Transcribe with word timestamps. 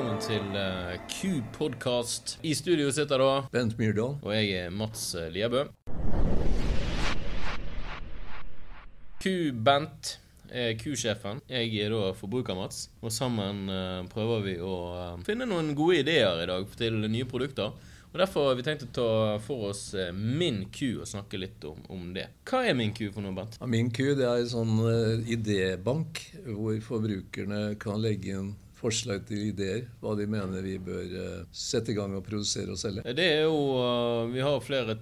velkommen 0.00 0.22
til 0.24 0.54
uh, 0.56 0.94
Q-podkast. 1.12 2.38
I 2.40 2.54
studio 2.56 2.88
sitter 2.88 3.20
da 3.20 3.32
Bent 3.52 3.74
Myrdal. 3.76 4.14
Og 4.24 4.30
jeg 4.32 4.54
er 4.56 4.70
Mats 4.72 5.02
eh, 5.12 5.26
Liebø. 5.28 5.66
Q-Bent 9.20 10.14
er 10.48 10.72
Q-sjefen. 10.80 11.42
Jeg 11.52 11.74
er 11.84 11.92
da 11.92 12.14
Forbruker-Mats. 12.16 12.86
Og 13.04 13.12
sammen 13.12 13.68
uh, 13.68 14.00
prøver 14.08 14.46
vi 14.46 14.54
å 14.64 14.78
finne 15.26 15.44
noen 15.50 15.74
gode 15.76 16.00
ideer 16.00 16.46
i 16.46 16.48
dag 16.48 16.72
til 16.80 16.96
nye 17.04 17.28
produkter. 17.28 17.76
Og 18.08 18.16
Derfor 18.22 18.48
har 18.48 18.56
vi 18.56 18.64
tenkt 18.70 18.86
å 18.88 18.90
ta 18.96 19.10
for 19.44 19.68
oss 19.74 19.90
Min 20.16 20.64
Q 20.72 21.02
og 21.02 21.12
snakke 21.12 21.42
litt 21.44 21.68
om, 21.68 21.84
om 21.92 22.08
det. 22.16 22.24
Hva 22.48 22.64
er 22.64 22.78
Min 22.78 22.96
Q 22.96 23.10
for 23.10 23.20
noe, 23.26 23.36
Bent? 23.36 23.60
Ja, 23.60 23.68
min 23.68 23.92
Q 23.92 24.14
det 24.14 24.24
er 24.24 24.40
en 24.40 24.50
sånn 24.56 24.80
uh, 24.80 25.28
idébank 25.28 26.24
hvor 26.48 26.80
forbrukerne 26.88 27.76
kan 27.84 28.00
legge 28.00 28.40
inn 28.40 28.54
forslag 28.80 29.24
til 29.28 29.50
ideer. 29.50 29.86
Hva 30.00 30.16
de 30.18 30.26
mener 30.30 30.64
vi 30.64 30.76
bør 30.82 31.16
uh, 31.16 31.42
sette 31.52 31.92
i 31.92 31.98
gang 31.98 32.16
og 32.16 32.24
produsere 32.26 32.74
og 32.74 32.80
selge. 32.80 33.04
Det 33.16 33.26
er 33.40 33.44
jo 33.44 33.58
uh, 33.76 34.30
Vi 34.32 34.42
har 34.44 34.64
flere 34.64 34.96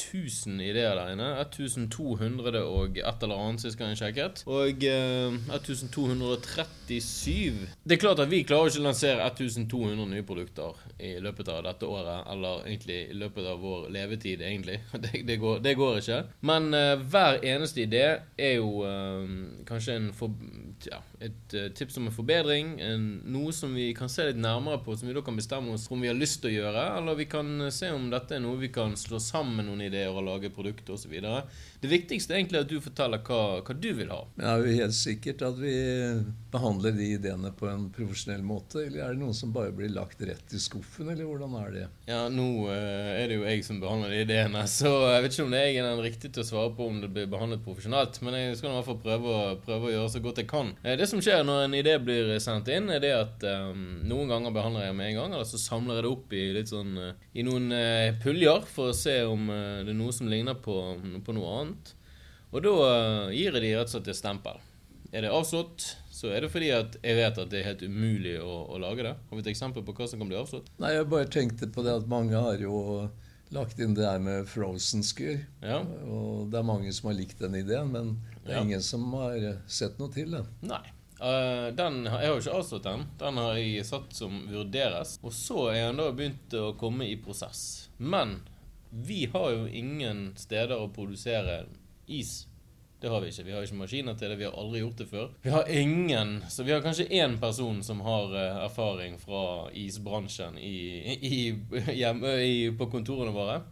1000 0.00 0.60
ideer 0.64 0.96
der 0.96 1.12
inne. 1.14 1.28
1200 1.40 2.62
og 2.64 2.98
et 2.98 3.22
eller 3.22 3.42
annet 3.44 3.64
sist 3.64 3.78
gang 3.78 3.92
jeg 3.92 4.00
sjekket. 4.00 4.42
Og 4.50 4.84
eh, 4.86 5.34
1237 5.52 7.68
Det 7.84 7.96
er 7.96 8.00
klart 8.00 8.22
at 8.24 8.30
vi 8.30 8.42
klarer 8.48 8.70
ikke 8.70 8.82
å 8.82 8.88
lansere 8.88 9.26
1200 9.28 10.06
nye 10.10 10.26
produkter 10.26 10.72
i 10.98 11.20
løpet 11.22 11.48
av 11.52 11.62
dette 11.68 11.88
året. 11.88 12.26
Eller 12.32 12.54
egentlig 12.66 13.00
i 13.10 13.18
løpet 13.20 13.44
av 13.52 13.56
vår 13.62 13.80
levetid, 13.94 14.42
egentlig. 14.42 14.80
Det, 15.00 15.22
det, 15.24 15.36
går, 15.40 15.60
det 15.64 15.74
går, 15.78 15.98
ikke. 16.02 16.22
Men 16.44 16.74
eh, 16.76 16.98
hver 17.12 17.38
eneste 17.46 17.84
idé 17.86 18.04
er 18.36 18.54
jo 18.58 18.82
eh, 18.84 19.24
kanskje 19.68 19.96
en 19.96 20.10
for, 20.16 20.34
ja, 20.84 21.00
et 21.20 21.54
uh, 21.54 21.66
tips 21.76 21.98
om 22.00 22.08
en 22.08 22.14
forbedring. 22.14 22.72
En, 22.84 23.06
noe 23.28 23.52
som 23.52 23.74
vi 23.76 23.90
kan 23.96 24.08
se 24.12 24.30
litt 24.30 24.40
nærmere 24.40 24.80
på, 24.84 24.96
som 24.96 25.08
vi 25.08 25.16
da 25.16 25.22
kan 25.24 25.36
bestemme 25.36 25.74
oss 25.74 25.86
om 25.92 26.00
vi 26.00 26.08
har 26.08 26.16
lyst 26.16 26.40
til 26.42 26.50
å 26.50 26.54
gjøre. 26.54 26.84
Eller 26.98 27.18
vi 27.18 27.26
kan 27.30 27.50
se 27.74 27.90
om 27.92 28.08
dette 28.12 28.36
er 28.36 28.44
noe 28.44 28.60
vi 28.60 28.70
kan 28.72 28.96
slå 28.98 29.20
sammen 29.22 29.68
noen 29.68 29.84
ideer 29.84 29.89
og 30.10 30.22
lage 30.26 30.52
produkter 30.54 30.96
osv. 30.96 31.16
Det 31.80 31.90
viktigste 31.90 32.34
er 32.34 32.42
egentlig 32.42 32.62
at 32.64 32.70
du 32.70 32.78
forteller 32.82 33.22
hva, 33.26 33.60
hva 33.64 33.76
du 33.76 33.90
vil 33.96 34.12
ha. 34.12 34.22
Men 34.36 34.50
er 34.50 34.64
jo 34.64 34.78
helt 34.82 34.96
sikkert 34.96 35.44
at 35.46 35.58
vi 35.60 35.74
behandler 36.50 36.92
de 36.92 37.06
ideene 37.14 37.52
på 37.56 37.68
en 37.70 37.86
profesjonell 37.94 38.42
måte? 38.46 38.84
Eller 38.86 39.04
er 39.04 39.14
det 39.14 39.22
noen 39.22 39.36
som 39.36 39.52
bare 39.54 39.72
blir 39.74 39.92
lagt 39.94 40.22
rett 40.26 40.54
i 40.54 40.60
skuffen, 40.60 41.10
eller 41.12 41.28
hvordan 41.28 41.54
er 41.60 41.72
det? 41.74 41.84
Ja, 42.10 42.20
nå 42.32 42.48
uh, 42.66 42.72
er 43.14 43.30
det 43.30 43.38
jo 43.38 43.46
jeg 43.46 43.64
som 43.66 43.80
behandler 43.82 44.14
de 44.14 44.22
ideene, 44.24 44.64
så 44.80 44.92
jeg 45.14 45.24
vet 45.24 45.36
ikke 45.36 45.46
om 45.46 45.54
det 45.54 45.62
er 45.62 45.70
jeg 45.70 45.82
er 45.82 45.88
den 45.88 46.04
riktige 46.04 46.34
til 46.34 46.44
å 46.44 46.48
svare 46.50 46.74
på 46.76 46.88
om 46.90 47.00
det 47.02 47.12
blir 47.14 47.30
behandlet 47.30 47.64
profesjonelt. 47.64 48.20
Men 48.26 48.38
jeg 48.38 48.58
skal 48.58 48.72
i 48.72 48.76
hvert 48.78 48.88
fall 48.90 49.00
prøve, 49.04 49.36
prøve 49.66 49.90
å 49.90 49.94
gjøre 49.94 50.14
så 50.14 50.24
godt 50.24 50.42
jeg 50.42 50.50
kan. 50.50 50.74
Uh, 50.84 50.94
det 51.00 51.08
som 51.10 51.22
skjer 51.24 51.46
når 51.46 51.66
en 51.66 51.78
idé 51.80 51.96
blir 52.02 52.34
sendt 52.42 52.70
inn, 52.72 52.90
er 52.92 53.04
det 53.04 53.14
at 53.16 53.48
um, 53.70 54.00
noen 54.10 54.32
ganger 54.32 54.56
behandler 54.56 54.88
jeg 54.88 54.98
med 54.98 55.12
en 55.12 55.20
gang, 55.22 55.36
eller 55.36 55.48
så 55.48 55.60
samler 55.60 56.00
jeg 56.00 56.06
det 56.06 56.14
opp 56.14 56.36
i 56.36 56.44
sånn 56.70 56.96
uh, 56.98 57.26
i 57.34 57.44
noen 57.46 57.72
puljer 58.20 58.64
for 58.68 58.90
å 58.90 58.96
se 58.96 59.14
om 59.24 59.46
det 59.86 59.94
er 59.94 59.98
noe 59.98 60.14
som 60.14 60.30
ligner 60.30 60.58
på, 60.58 60.76
på 61.26 61.36
noe 61.36 61.54
annet. 61.60 61.94
Og 62.50 62.64
da 62.64 62.74
uh, 62.74 63.30
gir 63.34 63.54
jeg 63.54 63.62
de 63.62 63.72
rett 63.76 63.88
og 63.88 63.94
slett 63.94 64.10
et 64.10 64.18
stempel. 64.18 64.60
Er 65.10 65.24
det 65.26 65.32
avslått, 65.34 65.84
så 66.14 66.30
er 66.30 66.44
det 66.44 66.52
fordi 66.52 66.68
at 66.74 66.94
jeg 67.02 67.18
vet 67.18 67.38
at 67.42 67.50
det 67.50 67.60
er 67.60 67.72
helt 67.72 67.82
umulig 67.82 68.36
å, 68.42 68.60
å 68.70 68.78
lage 68.82 69.06
det. 69.06 69.16
Har 69.30 69.38
vi 69.38 69.42
et 69.42 69.50
eksempel 69.52 69.82
på 69.86 69.94
hva 69.96 70.06
som 70.10 70.22
kan 70.22 70.30
bli 70.30 70.38
avslått? 70.38 70.70
Nei, 70.82 70.92
Jeg 70.94 71.08
bare 71.10 71.30
tenkte 71.30 71.70
på 71.74 71.82
det 71.86 71.96
at 71.98 72.06
mange 72.10 72.38
har 72.38 72.62
jo 72.62 73.08
lagt 73.50 73.82
inn 73.82 73.96
det 73.98 74.06
her 74.06 74.22
med 74.22 74.46
frozen 74.46 75.02
skyr. 75.02 75.42
Ja. 75.64 75.80
Og 76.06 76.52
det 76.52 76.60
er 76.60 76.68
mange 76.68 76.94
som 76.94 77.10
har 77.10 77.18
likt 77.18 77.42
den 77.42 77.58
ideen, 77.58 77.90
men 77.90 78.14
det 78.44 78.54
er 78.54 78.60
ja. 78.60 78.64
ingen 78.66 78.86
som 78.86 79.08
har 79.18 79.42
sett 79.66 79.98
noe 79.98 80.14
til 80.14 80.38
den. 80.38 80.46
Nei. 80.62 80.84
Uh, 81.20 81.68
den, 81.76 82.04
jeg 82.06 82.14
har 82.14 82.30
jo 82.30 82.38
ikke 82.40 82.60
avslått 82.62 82.86
den. 82.86 83.02
Den 83.20 83.40
har 83.42 83.58
jeg 83.58 83.88
satt 83.90 84.14
som 84.16 84.38
vurderes. 84.48 85.18
Og 85.26 85.34
så 85.36 85.66
er 85.74 85.90
den 85.90 86.00
da 86.00 86.06
begynt 86.14 86.54
å 86.56 86.70
komme 86.80 87.10
i 87.10 87.18
prosess. 87.20 87.90
Men 87.98 88.38
vi 88.90 89.26
har 89.32 89.50
jo 89.50 89.66
ingen 89.66 90.30
steder 90.36 90.78
å 90.78 90.88
produsere 90.94 91.64
is. 92.06 92.46
Det 93.00 93.08
har 93.08 93.20
vi 93.20 93.30
ikke. 93.30 93.44
Vi 93.46 93.52
har 93.54 93.64
ikke 93.64 93.78
maskiner 93.78 94.16
til 94.18 94.28
det. 94.28 94.36
Vi 94.36 94.44
har 94.44 94.56
aldri 94.60 94.82
gjort 94.82 94.98
det 95.00 95.06
før. 95.08 95.28
Vi 95.42 95.50
har 95.50 95.68
ingen 95.72 96.42
Så 96.48 96.66
vi 96.66 96.72
har 96.72 96.82
kanskje 96.84 97.08
én 97.08 97.38
person 97.40 97.82
som 97.82 98.00
har 98.04 98.34
uh, 98.34 98.64
erfaring 98.66 99.16
fra 99.18 99.70
isbransjen 99.72 100.58
i, 100.58 101.14
i, 101.16 101.38
hjemme, 101.96 102.34
i, 102.44 102.68
på 102.76 102.90
kontorene 102.92 103.32
våre. 103.32 103.62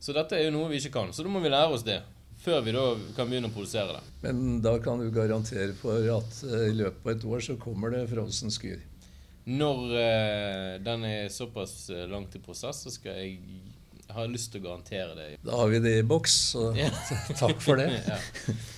Så 0.00 0.16
dette 0.16 0.36
er 0.36 0.48
jo 0.48 0.56
noe 0.56 0.72
vi 0.72 0.80
ikke 0.82 0.96
kan. 0.96 1.12
Så 1.14 1.22
da 1.22 1.30
må 1.30 1.44
vi 1.44 1.52
lære 1.54 1.76
oss 1.76 1.86
det. 1.86 2.00
Før 2.44 2.64
vi 2.66 2.74
da 2.74 2.82
kan 3.14 3.30
begynne 3.30 3.52
å 3.52 3.54
produsere 3.54 3.94
det. 3.94 4.02
Men 4.24 4.58
da 4.64 4.74
kan 4.82 4.98
du 4.98 5.06
garantere 5.14 5.76
for 5.78 6.02
at 6.16 6.42
uh, 6.48 6.66
i 6.66 6.74
løpet 6.74 7.06
av 7.06 7.14
et 7.14 7.28
år 7.30 7.46
så 7.46 7.58
kommer 7.60 7.94
det 7.94 8.08
frossen 8.10 8.50
skyr? 8.50 8.82
Når 9.44 9.86
uh, 9.92 10.82
den 10.82 11.06
er 11.06 11.30
såpass 11.30 11.92
langt 12.10 12.34
i 12.34 12.42
prosess, 12.42 12.82
så 12.82 12.90
skal 12.90 13.22
jeg 13.22 13.38
jeg 14.04 14.16
har 14.18 14.28
lyst 14.28 14.52
til 14.52 14.60
å 14.60 14.64
garantere 14.68 15.14
det. 15.16 15.26
Da 15.44 15.56
har 15.58 15.70
vi 15.72 15.80
det 15.84 15.94
i 16.00 16.04
boks, 16.06 16.34
så 16.52 16.68
takk 17.40 17.62
for 17.64 17.80
det. 17.80 17.88
ja. 18.04 18.18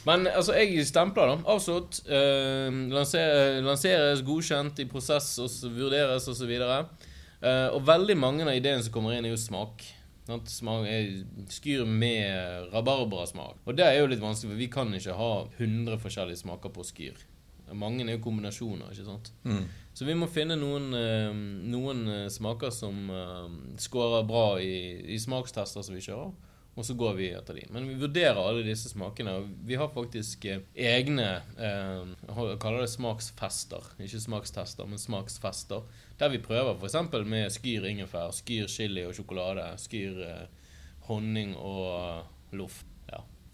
Men 0.07 0.29
altså, 0.31 0.55
jeg 0.59 0.87
stempler, 0.89 1.33
da. 1.33 1.53
Avslått. 1.57 2.01
Eh, 2.07 2.71
lanser, 2.95 3.61
lanseres, 3.67 4.23
godkjent, 4.27 4.81
i 4.85 4.89
prosess, 4.91 5.33
og 5.43 5.51
så 5.53 5.71
vurderes 5.73 6.29
osv. 6.31 6.53
Og, 6.57 7.07
eh, 7.43 7.69
og 7.73 7.83
veldig 7.89 8.19
mange 8.23 8.47
av 8.47 8.55
ideene 8.55 8.87
som 8.87 8.95
kommer 8.95 9.17
inn, 9.17 9.27
er 9.27 9.35
jo 9.35 9.41
smak. 9.41 9.85
Smak 10.27 10.89
er 10.91 11.11
Skyr 11.55 11.85
med 11.87 12.73
rabarbrasmak. 12.73 13.61
Og 13.67 13.77
det 13.79 13.87
er 13.87 14.01
jo 14.01 14.11
litt 14.11 14.23
vanskelig, 14.23 14.55
for 14.55 14.63
vi 14.63 14.71
kan 14.73 14.95
ikke 14.95 15.19
ha 15.19 15.33
100 15.59 16.01
forskjellige 16.03 16.43
smaker 16.43 16.75
på 16.75 16.87
skyr. 16.87 17.27
Mange 17.75 18.05
er 18.07 18.15
jo 18.15 18.23
kombinasjoner, 18.23 18.93
ikke 18.93 19.07
sant. 19.09 19.33
Mm. 19.43 19.65
Så 19.97 20.05
vi 20.07 20.15
må 20.15 20.29
finne 20.31 20.59
noen, 20.61 20.91
eh, 20.95 21.39
noen 21.73 22.03
eh, 22.13 22.27
smaker 22.31 22.71
som 22.75 23.09
uh, 23.11 23.47
scorer 23.81 24.27
bra 24.29 24.59
i, 24.63 24.75
i, 25.15 25.19
smakstester 25.19 25.83
som 25.87 25.97
vi 25.97 26.05
kjører. 26.05 26.35
Og 26.77 26.85
så 26.85 26.93
går 26.93 27.15
vi 27.17 27.31
etter 27.33 27.57
de. 27.57 27.63
Men 27.73 27.87
vi 27.89 27.95
vurderer 27.97 28.37
alle 28.37 28.65
disse 28.67 28.91
smakene. 28.91 29.39
Vi 29.65 29.79
har 29.81 29.89
faktisk 29.95 30.45
egne 30.45 31.29
eh, 31.57 32.03
Jeg 32.37 32.59
kaller 32.61 32.85
det 32.85 32.91
smaksfester. 32.93 33.95
Ikke 34.05 34.21
smakstester, 34.21 34.85
men 34.85 35.01
smaksfester. 35.01 35.87
Der 36.21 36.35
vi 36.35 36.43
prøver 36.45 36.77
f.eks. 36.77 36.99
med 37.25 37.49
skyr 37.55 37.89
ingefær, 37.89 38.35
skyr 38.37 38.69
chili 38.69 39.07
og 39.09 39.17
sjokolade, 39.17 39.71
skyr 39.81 40.21
eh, 40.29 40.69
honning 41.09 41.57
og 41.57 42.29
loff. 42.53 42.83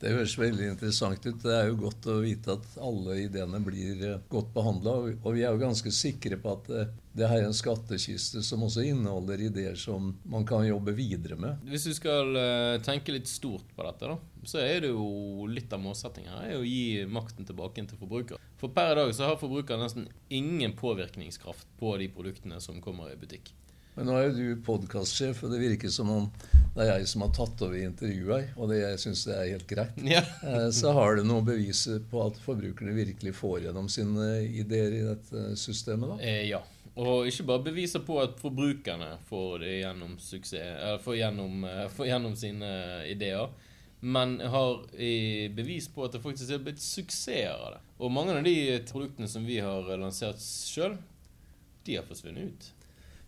Det 0.03 0.11
høres 0.11 0.33
veldig 0.35 0.73
interessant 0.73 1.27
ut. 1.29 1.45
Det 1.45 1.53
er 1.55 1.69
jo 1.69 1.77
godt 1.85 2.09
å 2.11 2.17
vite 2.25 2.57
at 2.57 2.65
alle 2.83 3.21
ideene 3.23 3.61
blir 3.63 4.01
eh, 4.03 4.25
godt 4.33 4.49
behandla. 4.55 4.97
Og 5.15 5.29
vi 5.37 5.45
er 5.45 5.55
jo 5.55 5.61
ganske 5.61 5.93
sikre 5.95 6.41
på 6.43 6.57
at 6.57 6.71
eh, 6.75 6.91
det 7.15 7.29
her 7.31 7.45
er 7.45 7.47
en 7.47 7.55
skattkiste 7.55 8.43
som 8.43 8.65
også 8.67 8.83
inneholder 8.89 9.45
ideer 9.47 9.79
som 9.79 10.11
man 10.27 10.47
kan 10.49 10.67
jobbe 10.67 10.97
videre 10.99 11.39
med. 11.39 11.63
Hvis 11.71 11.87
du 11.87 11.95
skal 11.95 12.35
eh, 12.35 12.81
tenke 12.83 13.15
litt 13.15 13.31
stort 13.31 13.71
på 13.77 13.87
dette, 13.87 14.11
da, 14.11 14.19
så 14.43 14.59
er 14.65 14.83
det 14.83 14.91
jo 14.91 15.47
litt 15.47 15.71
av 15.71 15.85
målsettingen 15.85 16.35
her 16.35 16.51
er 16.51 16.59
å 16.59 16.67
gi 16.67 17.07
makten 17.07 17.47
tilbake 17.47 17.87
til 17.87 18.03
forbruker. 18.03 18.43
For 18.59 18.75
per 18.75 18.97
i 18.97 19.01
dag 19.05 19.15
så 19.15 19.31
har 19.31 19.39
forbruker 19.39 19.79
nesten 19.79 20.11
ingen 20.35 20.75
påvirkningskraft 20.79 21.71
på 21.79 21.95
de 22.03 22.11
produktene 22.11 22.59
som 22.65 22.83
kommer 22.83 23.15
i 23.15 23.21
butikk. 23.23 23.55
Men 23.95 24.09
nå 24.09 24.17
er 24.17 24.29
jo 24.31 24.37
du 24.37 24.61
podkastsjef, 24.65 25.43
og 25.45 25.53
det 25.53 25.61
virker 25.61 25.91
som 25.93 26.11
om 26.13 26.29
det 26.73 26.87
er 26.87 27.03
jeg 27.03 27.09
som 27.11 27.27
har 27.27 27.33
tatt 27.37 27.61
over 27.67 27.77
intervjuet 27.77 28.55
og 28.57 28.71
det, 28.71 28.79
jeg 28.81 29.01
syns 29.03 29.27
det 29.29 29.35
er 29.37 29.51
helt 29.51 29.67
greit. 29.69 29.99
Ja. 30.09 30.23
Eh, 30.49 30.71
så 30.73 30.95
har 30.97 31.19
du 31.19 31.27
noen 31.29 31.45
bevis 31.45 31.85
på 32.09 32.23
at 32.25 32.39
forbrukerne 32.41 32.95
virkelig 32.97 33.35
får 33.37 33.67
gjennom 33.67 33.91
sine 33.93 34.29
ideer 34.49 34.97
i 34.97 35.03
dette 35.11 35.51
systemet? 35.61 36.15
da? 36.15 36.17
Eh, 36.25 36.47
ja. 36.49 36.63
Og 36.97 37.29
ikke 37.29 37.47
bare 37.49 37.67
beviser 37.69 38.01
på 38.05 38.17
at 38.21 38.41
forbrukerne 38.41 39.15
får 39.29 39.61
det 39.67 39.77
gjennom, 39.83 40.17
suksess, 40.21 41.05
får 41.05 41.21
gjennom, 41.21 41.63
eh, 41.69 41.87
får 41.93 42.09
gjennom 42.09 42.37
sine 42.41 42.73
ideer, 43.13 43.53
men 44.01 44.39
har 44.41 44.81
bevis 45.55 45.87
på 45.93 46.09
at 46.09 46.17
det 46.17 46.25
faktisk 46.25 46.51
er 46.51 46.65
blitt 46.65 46.81
suksesser 46.83 47.53
av 47.53 47.77
det. 47.77 47.83
Og 48.01 48.11
mange 48.11 48.33
av 48.35 48.45
de 48.45 48.81
produktene 48.89 49.29
som 49.31 49.45
vi 49.47 49.61
har 49.63 49.93
lansert 50.01 50.41
sjøl, 50.41 50.97
de 51.85 52.01
har 52.01 52.09
forsvunnet 52.09 52.49
ut. 52.49 52.73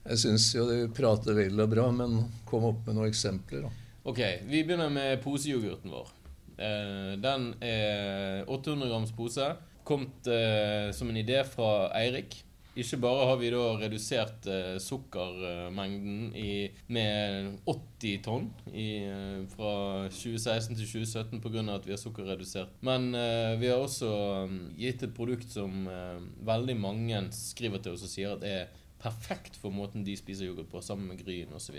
Jeg 0.04 0.20
syns 0.20 0.50
jo 0.52 0.66
du 0.68 0.92
prater 0.92 1.36
vel 1.36 1.60
og 1.64 1.70
bra, 1.72 1.88
men 1.94 2.18
kom 2.48 2.66
opp 2.68 2.84
med 2.84 2.98
noen 2.98 3.08
eksempler. 3.08 3.64
da. 3.64 3.70
Ok, 4.04 4.20
Vi 4.44 4.60
begynner 4.62 4.92
med 4.92 5.22
poseyoghurten 5.24 5.90
vår. 5.90 6.10
Eh, 6.58 7.14
den 7.18 7.54
er 7.64 8.44
800 8.46 8.90
grams 8.90 9.14
pose. 9.16 9.54
Kommet 9.84 10.28
eh, 10.28 10.92
som 10.92 11.08
en 11.08 11.16
idé 11.16 11.40
fra 11.48 11.88
Eirik. 11.96 12.44
Ikke 12.74 12.98
bare 12.98 13.26
har 13.28 13.36
vi 13.38 13.52
da 13.54 13.62
redusert 13.78 14.46
eh, 14.50 14.76
sukkermengden 14.82 16.32
i, 16.36 16.68
med 16.90 17.60
80 17.70 18.22
tonn 18.26 18.48
i, 18.74 19.06
fra 19.52 19.74
2016 20.10 20.74
til 20.74 20.88
2017 21.06 21.40
pga. 21.40 21.64
at 21.76 21.86
vi 21.86 21.94
har 21.94 22.02
sukkerredusert. 22.02 22.74
Men 22.82 23.14
uh, 23.14 23.54
vi 23.60 23.70
har 23.70 23.78
også 23.78 24.10
um, 24.44 24.58
gitt 24.76 25.06
et 25.06 25.14
produkt 25.14 25.48
som 25.54 25.86
uh, 25.86 26.18
veldig 26.44 26.76
mange 26.76 27.28
skriver 27.32 27.78
til 27.78 27.94
oss 27.94 28.04
og 28.04 28.10
sier 28.10 28.34
at 28.34 28.44
er 28.44 28.82
perfekt 29.04 29.58
for 29.60 29.74
måten 29.74 30.04
de 30.06 30.16
spiser 30.16 30.48
yoghurt 30.48 30.70
på, 30.72 30.80
sammen 30.82 31.12
med 31.12 31.20
gryn 31.20 31.52
osv. 31.54 31.76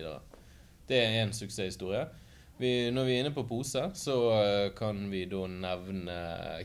Det 0.86 1.02
er 1.02 1.24
en 1.24 1.34
suksesshistorie. 1.34 2.06
Vi, 2.58 2.70
når 2.92 3.04
vi 3.04 3.16
er 3.16 3.26
inne 3.26 3.34
på 3.36 3.44
pose, 3.50 3.82
så 4.00 4.16
uh, 4.32 4.70
kan 4.78 5.02
vi 5.12 5.26
da 5.28 5.42
nevne 5.52 6.20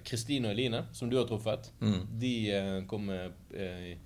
Kristine 0.07 0.51
og 0.51 0.55
Eline, 0.55 0.85
som 0.95 1.11
du 1.11 1.17
har 1.19 1.27
truffet. 1.27 1.73
Mm. 1.83 2.03
De 2.23 2.35
uh, 2.55 2.77
kom 2.91 3.09
med 3.11 3.57
eh, 3.57 3.97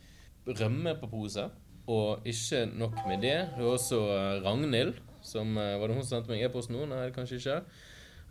rømme 0.49 0.95
på 1.01 1.11
pose. 1.12 1.45
Og 1.85 2.25
ikke 2.25 2.62
nok 2.73 3.03
med 3.05 3.21
det. 3.21 3.37
Det 3.59 3.61
var 3.61 3.75
også 3.75 3.99
Ragnhild 4.41 4.95
som 5.25 5.57
Var 5.57 5.81
det 5.89 5.97
hun 5.97 6.05
som 6.05 6.19
sendte 6.19 6.33
meg 6.33 6.43
e-post 6.45 6.71
nå? 6.73 6.87
Nei, 6.89 7.11
kanskje 7.12 7.37
ikke. 7.41 7.59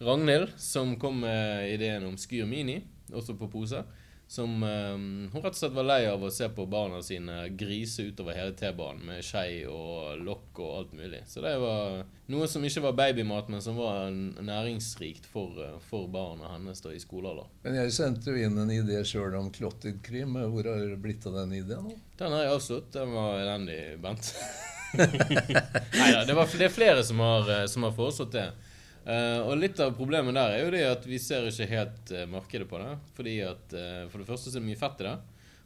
Ragnhild 0.02 0.56
som 0.62 0.96
kom 1.02 1.22
med 1.22 1.70
ideen 1.70 2.06
om 2.06 2.18
Skyr 2.18 2.48
Mini, 2.50 2.80
også 3.14 3.36
på 3.38 3.50
pose. 3.54 3.84
Som 4.34 4.64
um, 4.64 5.30
Hun 5.34 5.42
rett 5.44 5.54
og 5.54 5.60
slett 5.60 5.76
var 5.76 5.86
lei 5.86 6.08
av 6.10 6.24
å 6.26 6.30
se 6.34 6.48
på 6.50 6.64
barna 6.66 7.04
sine 7.06 7.52
grise 7.54 8.08
utover 8.08 8.34
hele 8.34 8.56
T-banen 8.58 9.04
med 9.06 9.22
skei 9.22 9.60
og 9.70 10.24
lokk 10.26 10.58
og 10.64 10.72
alt 10.80 10.96
mulig. 10.98 11.20
Så 11.30 11.44
det 11.44 11.52
var 11.62 12.00
noe 12.34 12.48
som 12.50 12.66
ikke 12.66 12.82
var 12.88 12.96
babymat, 12.98 13.52
men 13.54 13.62
som 13.62 13.78
var 13.78 14.10
næringsrikt 14.10 15.30
for, 15.30 15.54
eh, 15.62 15.78
for 15.86 16.10
barna 16.10 16.50
hennes 16.56 16.82
da 16.82 16.90
i 16.90 17.04
skolealder. 17.04 17.46
Men 17.62 17.78
jeg 17.84 17.94
sendte 17.94 18.34
jo 18.34 18.48
inn 18.48 18.58
en 18.58 18.74
idé 18.74 19.04
sjøl 19.06 19.38
om 19.38 19.54
klottet 19.54 20.02
krim. 20.02 20.34
Hvor 20.34 20.66
har 20.66 20.82
det 20.82 20.98
blitt 21.06 21.30
av 21.30 21.38
den 21.38 21.54
ideen? 21.62 21.94
Den 22.18 22.34
har 22.34 22.48
jeg 22.48 22.58
avslått. 22.58 22.90
Den 22.98 23.14
var 23.14 23.38
elendig, 23.38 23.80
Bent. 24.02 24.34
Nei 24.98 26.10
da, 26.10 26.26
det, 26.26 26.34
det, 26.34 26.66
er 26.66 26.74
flere 26.74 27.06
som 27.06 27.22
har, 27.22 27.46
eh, 27.60 27.68
som 27.70 27.86
har 27.86 27.94
foreslått 27.94 28.34
det. 28.34 28.50
Uh, 29.04 29.44
og 29.50 29.58
litt 29.60 29.80
av 29.84 29.96
problemet 29.98 30.36
der 30.38 30.54
er 30.54 30.62
jo 30.64 30.70
det 30.72 30.84
at 30.88 31.06
vi 31.08 31.18
ser 31.20 31.50
ikke 31.50 31.68
helt 31.68 32.12
uh, 32.16 32.24
markedet 32.32 32.68
på 32.70 32.80
det. 32.80 32.92
Fordi 33.18 33.34
at 33.44 33.76
uh, 33.76 34.04
For 34.12 34.22
det 34.22 34.28
første 34.30 34.52
så 34.52 34.60
er 34.60 34.64
det 34.64 34.70
mye 34.70 34.80
fett 34.80 35.04
i 35.04 35.08
det. 35.10 35.18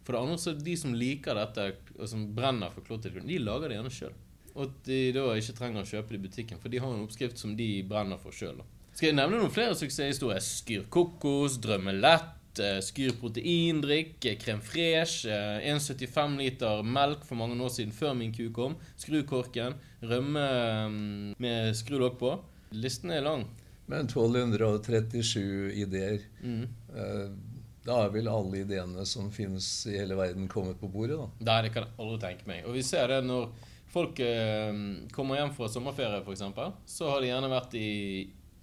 For 0.07 0.15
det 0.15 0.21
andre 0.23 0.37
så 0.41 0.49
er 0.51 0.57
det 0.57 0.65
de 0.69 0.77
som 0.79 0.95
liker 0.95 1.37
dette, 1.37 1.67
og 1.97 2.07
som 2.09 2.23
brenner 2.33 2.71
for 2.73 2.87
clotted 2.87 3.19
de 3.27 3.41
lager 3.43 3.69
det 3.69 3.77
gjerne 3.77 3.93
sjøl. 3.93 4.15
Og 4.55 4.63
at 4.69 4.79
de 4.87 5.01
da 5.13 5.27
ikke 5.37 5.57
trenger 5.57 5.83
å 5.83 5.89
kjøpe 5.89 6.13
det 6.13 6.17
i 6.17 6.23
butikken, 6.23 6.61
for 6.63 6.73
de 6.73 6.79
har 6.81 6.89
en 6.89 7.03
oppskrift 7.03 7.37
som 7.37 7.53
de 7.59 7.67
brenner 7.85 8.17
for 8.21 8.33
sjøl. 8.33 8.63
Skal 8.95 9.11
jeg 9.11 9.17
nevne 9.19 9.37
noen 9.37 9.53
flere 9.53 9.75
suksesshistorier? 9.77 10.41
Skyr 10.41 10.87
kokos, 10.89 11.59
drømmelett, 11.61 12.33
Skyr 12.57 13.13
proteindrikk, 13.19 14.15
krem 14.41 14.63
fresh, 14.65 15.27
1,75 15.29 16.39
liter 16.39 16.81
melk 16.81 17.25
for 17.27 17.37
mange 17.37 17.57
år 17.61 17.69
siden, 17.75 17.93
før 17.93 18.15
min 18.17 18.33
ku 18.33 18.47
kom. 18.55 18.77
Skru 18.97 19.19
korken, 19.29 19.77
rømme 20.01 20.45
um, 20.87 21.35
med 21.37 21.75
skrulokk 21.77 22.17
på. 22.21 22.31
Listen 22.71 23.11
er 23.11 23.23
lang. 23.25 23.45
Men 23.87 24.09
1237 24.09 25.71
ideer. 25.79 26.25
Mm. 26.43 26.63
Eh, 26.95 27.29
da 27.87 28.01
er 28.03 28.11
vel 28.11 28.27
alle 28.27 28.65
ideene 28.65 29.05
som 29.07 29.29
finnes 29.31 29.67
i 29.87 29.95
hele 29.95 30.17
verden, 30.19 30.49
kommet 30.51 30.79
på 30.79 30.89
bordet? 30.91 31.17
da? 31.21 31.29
Nei, 31.47 31.61
det 31.63 31.71
kan 31.75 31.85
jeg 31.85 31.95
aldri 32.03 32.17
tenke 32.25 32.49
meg. 32.49 32.65
Og 32.67 32.75
vi 32.75 32.83
ser 32.83 33.07
det 33.13 33.21
når 33.23 33.47
folk 33.93 34.19
eh, 34.19 34.81
kommer 35.15 35.39
hjem 35.39 35.53
fra 35.55 35.69
sommerferie, 35.71 36.19
f.eks. 36.19 36.43
Så 36.97 37.07
har 37.07 37.23
de 37.23 37.31
gjerne 37.31 37.53
vært 37.53 37.77
i 37.79 37.91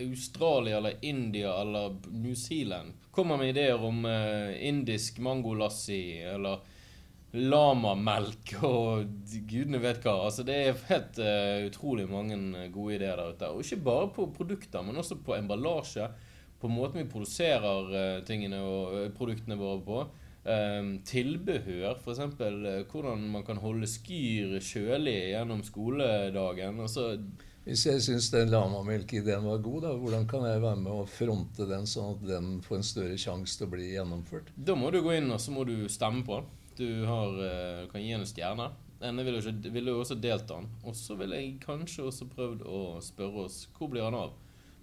Australia 0.05 0.77
eller 0.77 1.01
India 1.01 1.55
eller 1.61 1.97
New 2.11 2.35
Zealand. 2.35 2.93
Kommer 3.11 3.41
med 3.41 3.55
ideer 3.55 3.81
om 3.81 4.05
eh, 4.05 4.69
indisk 4.69 5.19
mangolassi 5.25 6.21
eller 6.35 6.61
lamamelk 7.35 8.53
og 8.63 9.09
gudene 9.49 9.81
vet 9.83 10.05
hva. 10.05 10.15
Altså, 10.27 10.45
det 10.47 10.59
er 10.59 10.83
helt 10.91 11.19
uh, 11.19 11.67
utrolig 11.67 12.07
mange 12.11 12.37
eh, 12.39 12.69
gode 12.75 12.99
ideer 12.99 13.19
der 13.19 13.35
ute. 13.35 13.51
Og 13.51 13.65
ikke 13.65 13.83
bare 13.89 14.11
på 14.15 14.29
produkter, 14.37 14.85
men 14.87 15.01
også 15.03 15.19
på 15.25 15.37
emballasje. 15.37 16.09
På 16.61 16.71
måten 16.71 17.03
vi 17.03 17.11
produserer 17.11 17.91
uh, 17.91 18.21
tingene 18.27 18.61
og 18.63 18.95
uh, 18.95 19.09
produktene 19.17 19.59
våre 19.59 19.81
på. 19.87 20.05
Um, 20.45 20.99
tilbehør, 21.09 21.97
f.eks. 21.97 22.21
Uh, 22.39 22.85
hvordan 22.93 23.27
man 23.33 23.47
kan 23.47 23.59
holde 23.59 23.89
skyr 23.89 24.59
kjølig 24.63 25.19
gjennom 25.33 25.65
skoledagen. 25.67 26.83
Altså, 26.85 27.15
hvis 27.65 27.87
jeg 27.89 28.03
syns 28.05 28.27
den 28.29 28.51
lamamelkideen 28.53 29.47
var 29.49 29.63
god, 29.65 29.79
da, 29.87 29.95
hvordan 29.97 30.27
kan 30.29 30.45
jeg 30.45 30.61
være 30.61 30.83
med 30.83 30.93
å 30.93 31.07
fronte 31.09 31.65
den, 31.67 31.87
sånn 31.89 32.11
at 32.13 32.27
den 32.29 32.59
får 32.63 32.77
en 32.77 32.85
større 32.85 33.17
sjanse 33.19 33.57
til 33.57 33.67
å 33.67 33.73
bli 33.73 33.95
gjennomført? 33.95 34.53
Da 34.55 34.77
må 34.77 34.93
du 34.93 35.01
gå 35.03 35.17
inn 35.17 35.33
og 35.33 35.41
så 35.41 35.55
må 35.55 35.65
du 35.65 35.79
stemme 35.89 36.21
på 36.29 36.43
den. 36.43 36.53
Du 36.79 37.05
har, 37.09 37.39
uh, 37.39 37.85
kan 37.91 38.03
gi 38.03 38.15
en 38.17 38.27
stjerne. 38.29 38.71
Denne 39.01 39.25
ville 39.27 39.41
jo, 39.43 39.53
vil 39.75 39.91
jo 39.91 39.99
også 40.01 40.17
delt 40.19 40.47
den. 40.49 40.69
Og 40.85 40.97
så 40.97 41.17
ville 41.19 41.41
jeg 41.41 41.59
kanskje 41.65 42.07
også 42.09 42.29
prøvd 42.33 42.65
å 42.67 42.83
spørre 43.05 43.47
oss 43.47 43.65
hvor 43.77 43.91
blir 43.93 44.07
han 44.07 44.17
av? 44.19 44.37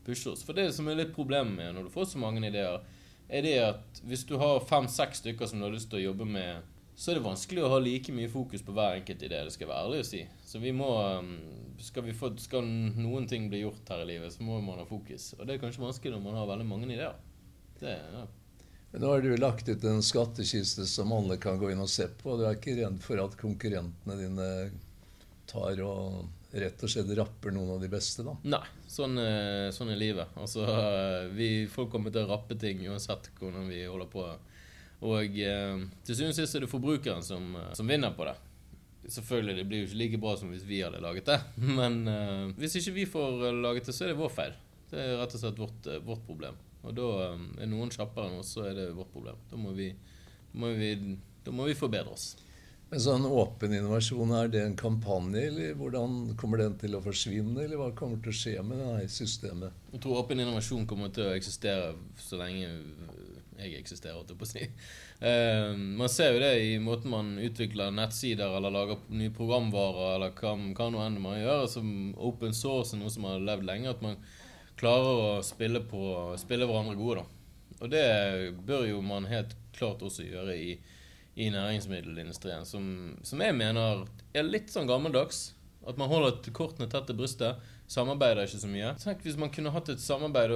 Pushe 0.05 0.33
oss. 0.33 0.43
For 0.45 0.57
det 0.57 0.71
som 0.75 0.89
er 0.89 0.99
litt 0.99 1.15
problemet 1.15 1.55
med 1.55 1.75
når 1.75 1.87
du 1.87 1.93
får 1.93 2.11
så 2.13 2.21
mange 2.21 2.43
ideer, 2.47 2.81
er 3.31 3.45
det 3.45 3.55
at 3.63 4.01
hvis 4.03 4.25
du 4.27 4.35
har 4.41 4.63
fem-seks 4.67 5.21
stykker 5.23 5.47
som 5.47 5.61
du 5.61 5.67
har 5.69 5.73
lyst 5.73 5.89
til 5.91 6.01
å 6.01 6.07
jobbe 6.09 6.27
med, 6.27 6.67
så 6.95 7.11
er 7.11 7.17
det 7.17 7.25
vanskelig 7.25 7.63
å 7.63 7.71
ha 7.71 7.79
like 7.81 8.13
mye 8.13 8.29
fokus 8.29 8.61
på 8.65 8.75
hver 8.75 8.99
enkelt 8.99 9.23
idé. 9.23 9.39
Det 9.45 9.53
skal 9.55 9.69
være 9.71 9.85
ærlig 9.87 10.01
å 10.03 10.09
si. 10.09 10.19
Så 10.45 10.59
vi 10.61 10.73
må 10.75 10.89
um, 10.99 11.31
skal, 11.81 12.05
vi 12.05 12.13
få, 12.17 12.33
skal 12.41 12.67
noen 12.67 13.25
ting 13.31 13.47
bli 13.49 13.63
gjort 13.63 13.89
her 13.93 14.03
i 14.03 14.09
livet, 14.11 14.33
så 14.35 14.45
må 14.45 14.59
man 14.61 14.81
ha 14.83 14.85
fokus. 14.89 15.31
Og 15.39 15.47
det 15.47 15.55
er 15.55 15.63
kanskje 15.63 15.85
vanskelig 15.85 16.13
når 16.17 16.25
man 16.27 16.37
har 16.37 16.49
veldig 16.51 16.67
mange 16.67 16.91
ideer. 16.91 17.15
Det, 17.79 17.95
ja. 17.95 18.25
Nå 18.91 19.07
har 19.07 19.21
du 19.21 19.37
lagt 19.37 19.69
ut 19.69 19.83
en 19.83 20.03
skattkiste 20.03 20.85
som 20.85 21.11
alle 21.15 21.37
kan 21.39 21.59
gå 21.59 21.71
inn 21.71 21.79
og 21.79 21.89
se 21.89 22.09
på. 22.21 22.35
Du 22.35 22.43
er 22.43 22.57
ikke 22.57 22.75
redd 22.75 22.99
for 23.03 23.21
at 23.23 23.37
konkurrentene 23.39 24.17
dine 24.19 24.47
tar 25.47 25.79
og 25.85 26.25
rett 26.51 26.83
og 26.83 26.91
slett 26.91 27.11
rapper 27.15 27.53
noen 27.55 27.77
av 27.77 27.81
de 27.83 27.87
beste, 27.91 28.25
da? 28.27 28.35
Nei, 28.51 28.63
sånn, 28.91 29.15
eh, 29.21 29.69
sånn 29.71 29.93
er 29.93 29.99
livet. 29.99 30.33
Altså, 30.35 30.65
vi, 31.35 31.67
folk 31.71 31.91
kommer 31.93 32.11
til 32.11 32.25
å 32.25 32.33
rappe 32.33 32.57
ting 32.59 32.83
uansett 32.89 33.29
hvordan 33.39 33.69
vi 33.71 33.85
holder 33.85 34.09
på. 34.11 34.25
Og 35.07 35.39
eh, 35.39 35.85
til 36.03 36.17
syvende 36.17 36.35
og 36.35 36.39
sist 36.41 36.57
er 36.57 36.65
det 36.65 36.71
forbrukeren 36.71 37.23
som, 37.23 37.53
eh, 37.55 37.69
som, 37.77 37.87
vinner 37.87 38.11
på 38.17 38.27
det. 38.27 38.35
Selvfølgelig, 39.07 39.55
det 39.61 39.67
blir 39.69 39.81
jo 39.81 39.87
ikke 39.87 40.01
like 40.01 40.19
bra 40.25 40.35
som 40.37 40.51
hvis 40.51 40.67
vi 40.67 40.81
hadde 40.83 40.99
laget 41.03 41.31
det. 41.31 41.39
Men 41.79 42.03
hvis 42.59 42.75
ikke 42.81 42.97
vi 42.99 43.07
får 43.09 43.47
laget 43.61 43.87
det, 43.87 43.95
så 43.95 44.05
er 44.05 44.11
det 44.11 44.19
vår 44.19 44.35
feil. 44.35 44.59
Det 44.91 44.99
er 44.99 45.17
rett 45.21 45.39
og 45.39 45.45
slett 45.45 45.63
vårt, 45.63 45.89
vårt 46.03 46.27
problem. 46.27 46.59
Og 46.81 46.95
da 46.97 47.09
um, 47.35 47.49
er 47.61 47.69
noen 47.69 47.91
kjappere 47.93 48.29
enn 48.29 48.39
oss, 48.41 48.55
så 48.55 48.65
er 48.69 48.77
det 48.77 48.91
vårt 48.97 49.11
problem. 49.13 49.37
Da 49.51 49.59
må 49.59 49.73
vi, 49.77 49.91
må 50.57 50.71
vi, 50.77 50.95
da 51.45 51.53
må 51.53 51.67
vi 51.69 51.77
forbedre 51.77 52.15
oss. 52.15 52.31
Men 52.91 52.99
sånn 52.99 53.23
åpen 53.23 53.71
innovasjon, 53.71 54.33
er 54.35 54.49
det 54.51 54.65
en 54.65 54.73
kampanje, 54.75 55.45
eller 55.47 55.77
hvordan 55.79 56.33
kommer 56.39 56.59
den 56.59 56.73
til 56.81 56.97
å 56.97 57.03
forsvinne? 57.05 57.61
Eller 57.63 57.79
hva 57.79 57.93
kommer 57.95 58.19
til 58.19 58.33
å 58.33 58.35
skje 58.35 58.57
med 58.67 58.81
det 58.83 59.05
systemet? 59.13 59.77
Jeg 59.93 60.03
tror 60.03 60.25
åpen 60.25 60.41
innovasjon 60.43 60.83
kommer 60.89 61.13
til 61.15 61.29
å 61.29 61.37
eksistere 61.37 61.93
så 62.19 62.41
lenge 62.41 62.67
jeg 63.61 63.77
eksisterer, 63.77 64.17
holdt 64.17 64.33
jeg 64.33 64.39
på 64.41 64.47
å 64.47 64.49
si. 64.49 64.67
Uh, 65.21 65.71
man 66.01 66.11
ser 66.11 66.33
jo 66.33 66.41
det 66.41 66.51
i 66.65 66.75
måten 66.83 67.13
man 67.13 67.31
utvikler 67.39 67.93
nettsider 67.95 68.57
eller 68.57 68.73
lager 68.73 69.03
nye 69.13 69.31
programvarer 69.37 70.17
eller 70.17 70.35
hva, 70.35 70.55
hva 70.75 70.87
nå 70.91 71.03
enn 71.05 71.19
man 71.23 71.39
gjør. 71.39 71.67
Som 71.71 71.91
open 72.17 72.57
source 72.57 72.95
er 72.97 73.03
noe 73.03 73.13
som 73.13 73.27
har 73.29 73.39
levd 73.39 73.69
lenge. 73.69 73.93
at 73.93 74.03
man 74.03 74.19
klarer 74.81 75.21
å 75.21 75.29
spille, 75.45 75.83
på, 75.85 76.01
spille 76.41 76.67
hverandre 76.69 76.97
gode. 76.97 77.21
da. 77.21 77.41
Og 77.81 77.89
det 77.89 78.05
bør 78.65 78.85
jo 78.89 79.01
man 79.05 79.29
helt 79.29 79.55
klart 79.77 80.03
også 80.05 80.25
gjøre 80.27 80.55
i, 80.57 80.75
i 81.41 81.49
næringsmiddelindustrien, 81.53 82.65
som, 82.67 82.85
som, 83.25 83.41
jeg 83.41 83.57
mener 83.57 84.05
er 84.33 84.47
litt 84.47 84.73
sånn 84.73 84.89
gammeldags. 84.89 85.51
At 85.87 85.97
man 85.97 86.11
holder 86.11 86.37
kortene 86.53 86.85
tett 86.89 87.07
til 87.09 87.17
brystet. 87.17 87.61
Samarbeider 87.89 88.45
ikke 88.45 88.61
så 88.61 88.69
mye. 88.69 88.91
Tenk 89.01 89.23
hvis 89.25 89.39
man 89.39 89.49
kunne 89.51 89.71
hatt 89.73 89.89
et 89.89 89.99
samarbeid 89.99 90.53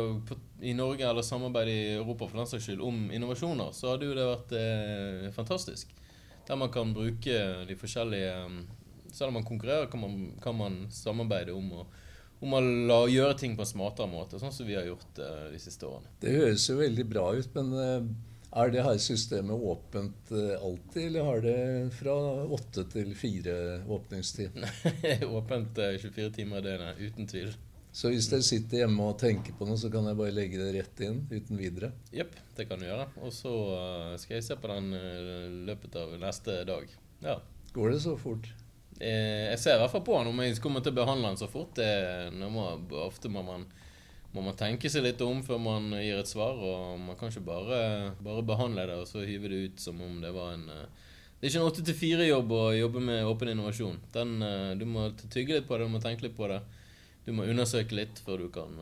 i 0.63 0.75
Norge 0.77 1.03
eller 1.03 1.25
samarbeid 1.25 1.71
i 1.71 1.79
Europa 1.95 2.29
for 2.29 2.39
den 2.39 2.47
saks 2.51 2.67
skyld 2.67 2.83
om 2.85 3.07
innovasjoner, 3.09 3.73
så 3.75 3.89
hadde 3.91 4.07
jo 4.07 4.15
det 4.15 4.27
vært 4.29 4.53
eh, 4.59 5.25
fantastisk. 5.35 5.89
Der 6.45 6.61
man 6.61 6.69
kan 6.71 6.93
bruke 6.93 7.39
de 7.65 7.75
forskjellige 7.79 8.35
Selv 9.15 9.31
om 9.31 9.39
man 9.39 9.47
konkurrerer, 9.47 9.87
kan 9.87 9.99
man, 9.99 10.15
kan 10.43 10.55
man 10.59 10.73
samarbeide 10.91 11.53
om 11.55 11.69
å 11.71 11.83
om 12.45 12.55
å 12.57 12.61
la, 12.61 13.01
gjøre 13.09 13.35
ting 13.39 13.57
på 13.57 13.65
en 13.65 13.71
smartere 13.71 14.09
måte, 14.11 14.39
sånn 14.41 14.53
som 14.53 14.67
vi 14.67 14.77
har 14.77 14.87
gjort 14.87 15.19
uh, 15.19 15.49
de 15.51 15.59
siste 15.61 15.87
årene. 15.87 16.13
Det 16.21 16.33
høres 16.35 16.69
jo 16.69 16.77
veldig 16.79 17.05
bra 17.09 17.27
ut, 17.35 17.51
men 17.57 17.71
uh, 17.73 18.07
er 18.55 18.71
det 18.71 18.85
her 18.85 18.99
systemet 19.01 19.67
åpent 19.71 20.33
uh, 20.33 20.55
alltid, 20.59 21.01
eller 21.09 21.29
har 21.29 21.45
det 21.45 21.59
fra 21.97 22.15
åtte 22.57 22.85
til 22.93 23.13
fire 23.17 23.55
åpningstid? 23.97 24.59
åpent 25.39 25.81
24 25.81 26.33
timer 26.37 26.61
i 26.61 26.67
døgnet, 26.69 27.01
uten 27.01 27.31
tvil. 27.31 27.55
Så 27.95 28.11
hvis 28.11 28.27
dere 28.27 28.43
sitter 28.43 28.81
hjemme 28.83 29.05
og 29.07 29.19
tenker 29.21 29.55
på 29.55 29.67
noe, 29.67 29.79
så 29.79 29.87
kan 29.91 30.07
jeg 30.09 30.19
bare 30.19 30.35
legge 30.35 30.59
det 30.59 30.73
rett 30.75 31.03
inn 31.07 31.21
uten 31.31 31.55
videre? 31.55 31.93
Jepp, 32.11 32.35
det 32.57 32.65
kan 32.67 32.81
du 32.81 32.89
gjøre. 32.89 33.07
Og 33.23 33.31
så 33.31 33.53
skal 34.19 34.35
jeg 34.35 34.47
se 34.49 34.57
på 34.59 34.67
den 34.67 34.91
i 34.99 35.63
løpet 35.69 35.95
av 36.01 36.11
neste 36.19 36.57
dag. 36.67 36.91
Ja. 37.23 37.37
Går 37.71 37.95
det 37.95 38.01
så 38.03 38.17
fort? 38.19 38.51
Eh, 38.99 39.51
jeg 39.51 39.59
ser 39.59 39.75
i 39.75 39.81
hvert 39.81 39.91
fall 39.91 40.05
på 40.07 40.15
han 40.15 40.29
om 40.29 40.37
jeg 40.39 40.61
kommer 40.63 40.83
til 40.83 40.93
å 40.93 40.99
behandle 41.01 41.31
han 41.33 41.39
så 41.39 41.49
fort. 41.51 41.75
Det, 41.75 42.31
må, 42.51 42.67
ofte 43.03 43.31
må 43.31 43.43
man, 43.45 43.65
må 44.31 44.43
man, 44.45 44.55
tenke 44.59 44.91
seg 44.91 45.03
litt 45.03 45.23
om 45.25 45.41
før 45.43 45.59
man 45.61 45.89
gir 45.99 46.21
et 46.21 46.31
svar. 46.31 46.55
Og 46.55 47.01
man 47.01 47.19
kan 47.19 47.31
ikke 47.31 47.45
bare, 47.47 47.81
bare 48.23 48.45
behandle 48.47 48.87
det 48.89 49.01
og 49.01 49.09
så 49.09 49.25
hive 49.27 49.51
det 49.51 49.63
ut 49.65 49.83
som 49.87 49.99
om 50.03 50.21
det 50.23 50.31
var 50.35 50.55
en 50.55 50.69
eh, 50.71 51.11
Det 51.35 51.49
er 51.49 51.51
ikke 51.51 51.63
en 51.63 51.71
åtte 51.73 51.83
til 51.85 51.99
fire-jobb 51.99 52.55
å 52.55 52.63
jobbe 52.77 53.03
med 53.03 53.27
åpen 53.27 53.51
innovasjon. 53.51 53.99
Den, 54.15 54.37
eh, 54.45 54.71
du 54.79 54.87
må 54.87 55.09
tygge 55.25 55.59
litt 55.59 55.67
på 55.67 55.77
det, 55.77 55.89
du 55.89 55.97
må 55.97 56.03
tenke 56.03 56.27
litt 56.27 56.37
på 56.37 56.49
det. 56.51 56.61
Du 57.25 57.33
må 57.35 57.47
undersøke 57.49 57.97
litt 57.97 58.21
før 58.21 58.45
du 58.45 58.49
kan, 58.53 58.75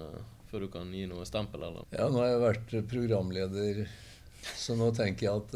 før 0.52 0.66
du 0.66 0.70
kan 0.70 0.90
gi 0.92 1.06
noe 1.08 1.24
stempel. 1.26 1.64
Eller. 1.64 1.88
Ja, 1.96 2.10
nå 2.12 2.20
har 2.20 2.34
jeg 2.34 2.42
vært 2.42 2.74
programleder, 2.92 3.86
så 4.60 4.76
nå 4.76 4.90
tenker 4.92 5.30
jeg 5.30 5.46
at 5.46 5.54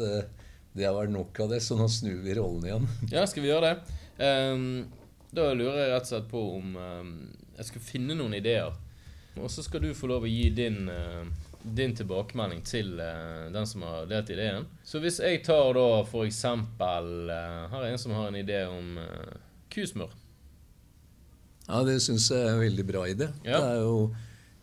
det 0.72 0.86
har 0.86 0.96
vært 0.96 1.12
nok 1.12 1.36
av 1.44 1.52
det, 1.52 1.60
så 1.60 1.76
nå 1.76 1.84
snur 1.92 2.22
vi 2.24 2.36
rollen 2.38 2.64
igjen. 2.64 2.88
ja, 3.12 3.26
skal 3.28 3.44
vi 3.44 3.52
gjøre 3.52 3.74
det? 3.74 3.98
Um, 4.18 4.86
da 5.30 5.52
lurer 5.54 5.82
jeg 5.82 5.90
rett 5.92 6.06
og 6.06 6.10
slett 6.10 6.30
på 6.30 6.40
om 6.56 6.76
um, 6.76 7.10
jeg 7.58 7.68
skal 7.68 7.84
finne 7.84 8.16
noen 8.18 8.34
ideer. 8.38 8.74
Og 9.38 9.50
så 9.52 9.62
skal 9.62 9.84
du 9.84 9.92
få 9.94 10.08
lov 10.10 10.24
å 10.26 10.30
gi 10.30 10.48
din, 10.54 10.88
uh, 10.90 11.26
din 11.62 11.94
tilbakemelding 11.96 12.62
til 12.66 12.96
uh, 12.98 13.46
den 13.54 13.68
som 13.68 13.84
har 13.86 14.08
delt 14.10 14.32
ideen. 14.34 14.66
Så 14.82 15.02
hvis 15.02 15.20
jeg 15.22 15.44
tar 15.46 15.76
da 15.76 15.88
for 16.08 16.26
eksempel 16.26 17.28
uh, 17.30 17.68
Her 17.70 17.84
er 17.84 17.92
en 17.92 18.00
som 18.00 18.16
har 18.16 18.30
en 18.30 18.40
idé 18.40 18.64
om 18.66 18.96
uh, 18.98 19.36
kusmør. 19.70 20.16
Ja, 21.68 21.84
det 21.84 21.98
syns 22.00 22.30
jeg 22.32 22.40
er 22.40 22.56
en 22.56 22.64
veldig 22.64 22.88
bra 22.88 23.04
idé. 23.06 23.28
Ja. 23.44 23.60
Det, 23.60 23.68
er 23.76 23.82
jo, 23.84 23.98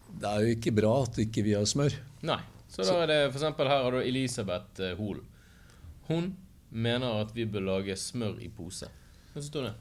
det, 0.10 0.32
er 0.32 0.42
jo, 0.42 0.58
ikke 0.58 0.76
bra 0.82 0.98
at 1.06 1.22
ikke 1.22 1.46
vi 1.46 1.56
har 1.56 1.70
smør. 1.70 1.96
Nei. 2.26 2.42
Så, 2.66 2.82
Så. 2.82 2.90
da 2.90 3.06
er 3.06 3.12
det 3.12 3.20
for 3.30 3.38
eksempel 3.38 3.70
her 3.70 3.86
har 3.86 3.94
du 3.94 4.02
Elisabeth 4.02 4.96
Hoel. 4.98 5.22
Hun 6.10 6.34
mener 6.76 7.22
at 7.22 7.30
vi 7.38 7.46
bør 7.48 7.64
lage 7.70 7.96
smør 7.96 8.42
i 8.44 8.50
pose. 8.52 8.90
Hva 9.36 9.42
syns 9.44 9.52
du 9.52 9.60
det? 9.66 9.74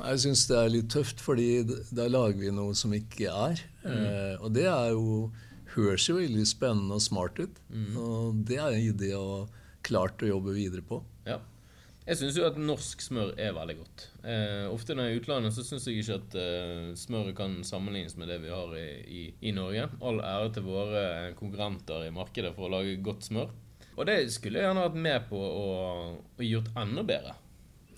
Jeg 0.00 0.20
syns 0.22 0.42
det 0.46 0.56
er 0.56 0.68
litt 0.70 0.90
tøft, 0.94 1.20
fordi 1.20 1.46
da 1.66 2.04
lager 2.06 2.38
vi 2.38 2.52
noe 2.54 2.76
som 2.78 2.92
ikke 2.94 3.26
er. 3.26 3.62
Mm. 3.82 3.96
Eh, 3.98 4.34
og 4.38 4.52
det 4.54 4.68
er 4.70 4.92
jo 4.94 5.32
høres 5.74 6.06
jo 6.06 6.20
veldig 6.20 6.44
spennende 6.46 6.94
og 6.94 7.02
smart 7.02 7.40
ut. 7.42 7.58
Mm. 7.74 7.96
Og 7.98 8.44
det 8.46 8.60
er 8.62 8.76
en 8.76 8.84
idé 8.84 9.10
å 9.18 9.48
klart 9.86 10.22
å 10.22 10.30
jobbe 10.30 10.54
videre 10.54 10.86
på. 10.86 11.00
Ja. 11.26 11.40
Jeg 12.06 12.20
syns 12.20 12.38
jo 12.38 12.46
at 12.46 12.56
norsk 12.62 13.02
smør 13.02 13.34
er 13.34 13.52
veldig 13.58 13.76
godt. 13.80 14.06
Eh, 14.22 14.70
ofte 14.70 14.94
når 14.94 15.08
jeg 15.08 15.10
er 15.10 15.18
i 15.18 15.20
utlandet, 15.24 15.58
så 15.58 15.66
syns 15.66 15.90
jeg 15.90 16.00
ikke 16.04 16.20
at 16.22 16.38
eh, 16.38 16.86
smøret 16.98 17.34
kan 17.42 17.58
sammenlignes 17.66 18.14
med 18.14 18.30
det 18.30 18.40
vi 18.46 18.54
har 18.54 18.78
i, 18.78 18.88
i, 19.04 19.26
i, 19.42 19.52
Norge. 19.58 19.90
All 20.06 20.22
ære 20.22 20.54
til 20.54 20.70
våre 20.70 21.04
konkurrenter 21.38 22.06
i 22.06 22.14
markedet 22.14 22.54
for 22.54 22.70
å 22.70 22.74
lage 22.78 22.94
godt 23.02 23.26
smør. 23.26 23.50
Og 23.98 24.06
det 24.06 24.20
skulle 24.30 24.62
jeg 24.62 24.70
gjerne 24.70 24.86
vært 24.86 25.04
med 25.10 25.30
på 25.34 25.38
å, 25.38 25.70
å 26.38 26.46
gjort 26.46 26.70
enda 26.78 27.02
bedre 27.06 27.36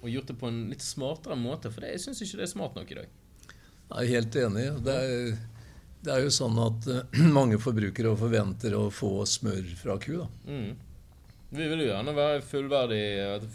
og 0.02 0.10
gjort 0.10 0.30
det 0.32 0.38
på 0.38 0.50
en 0.50 0.62
litt 0.72 0.84
smartere 0.84 1.38
måte. 1.38 1.70
For 1.72 1.84
det, 1.84 1.94
jeg 1.94 2.04
syns 2.06 2.22
ikke 2.24 2.40
det 2.40 2.46
er 2.48 2.52
smart 2.52 2.78
nok 2.78 2.90
i 2.90 2.98
dag. 2.98 3.18
Jeg 3.92 3.98
er 3.98 4.12
helt 4.16 4.38
enig. 4.40 4.64
Det 4.82 4.94
er, 4.98 5.34
det 6.02 6.14
er 6.14 6.24
jo 6.24 6.32
sånn 6.34 6.58
at 6.62 6.88
uh, 6.90 7.20
mange 7.38 7.60
forbrukere 7.62 8.14
forventer 8.18 8.74
å 8.78 8.88
få 8.94 9.14
smør 9.28 9.62
fra 9.78 9.98
ku. 10.02 10.16
da. 10.24 10.30
Mm. 10.48 10.72
Vi 11.52 11.64
vil 11.68 11.82
jo 11.84 11.90
gjerne 11.90 12.14
være 12.16 12.44
fullverdig, 12.48 13.06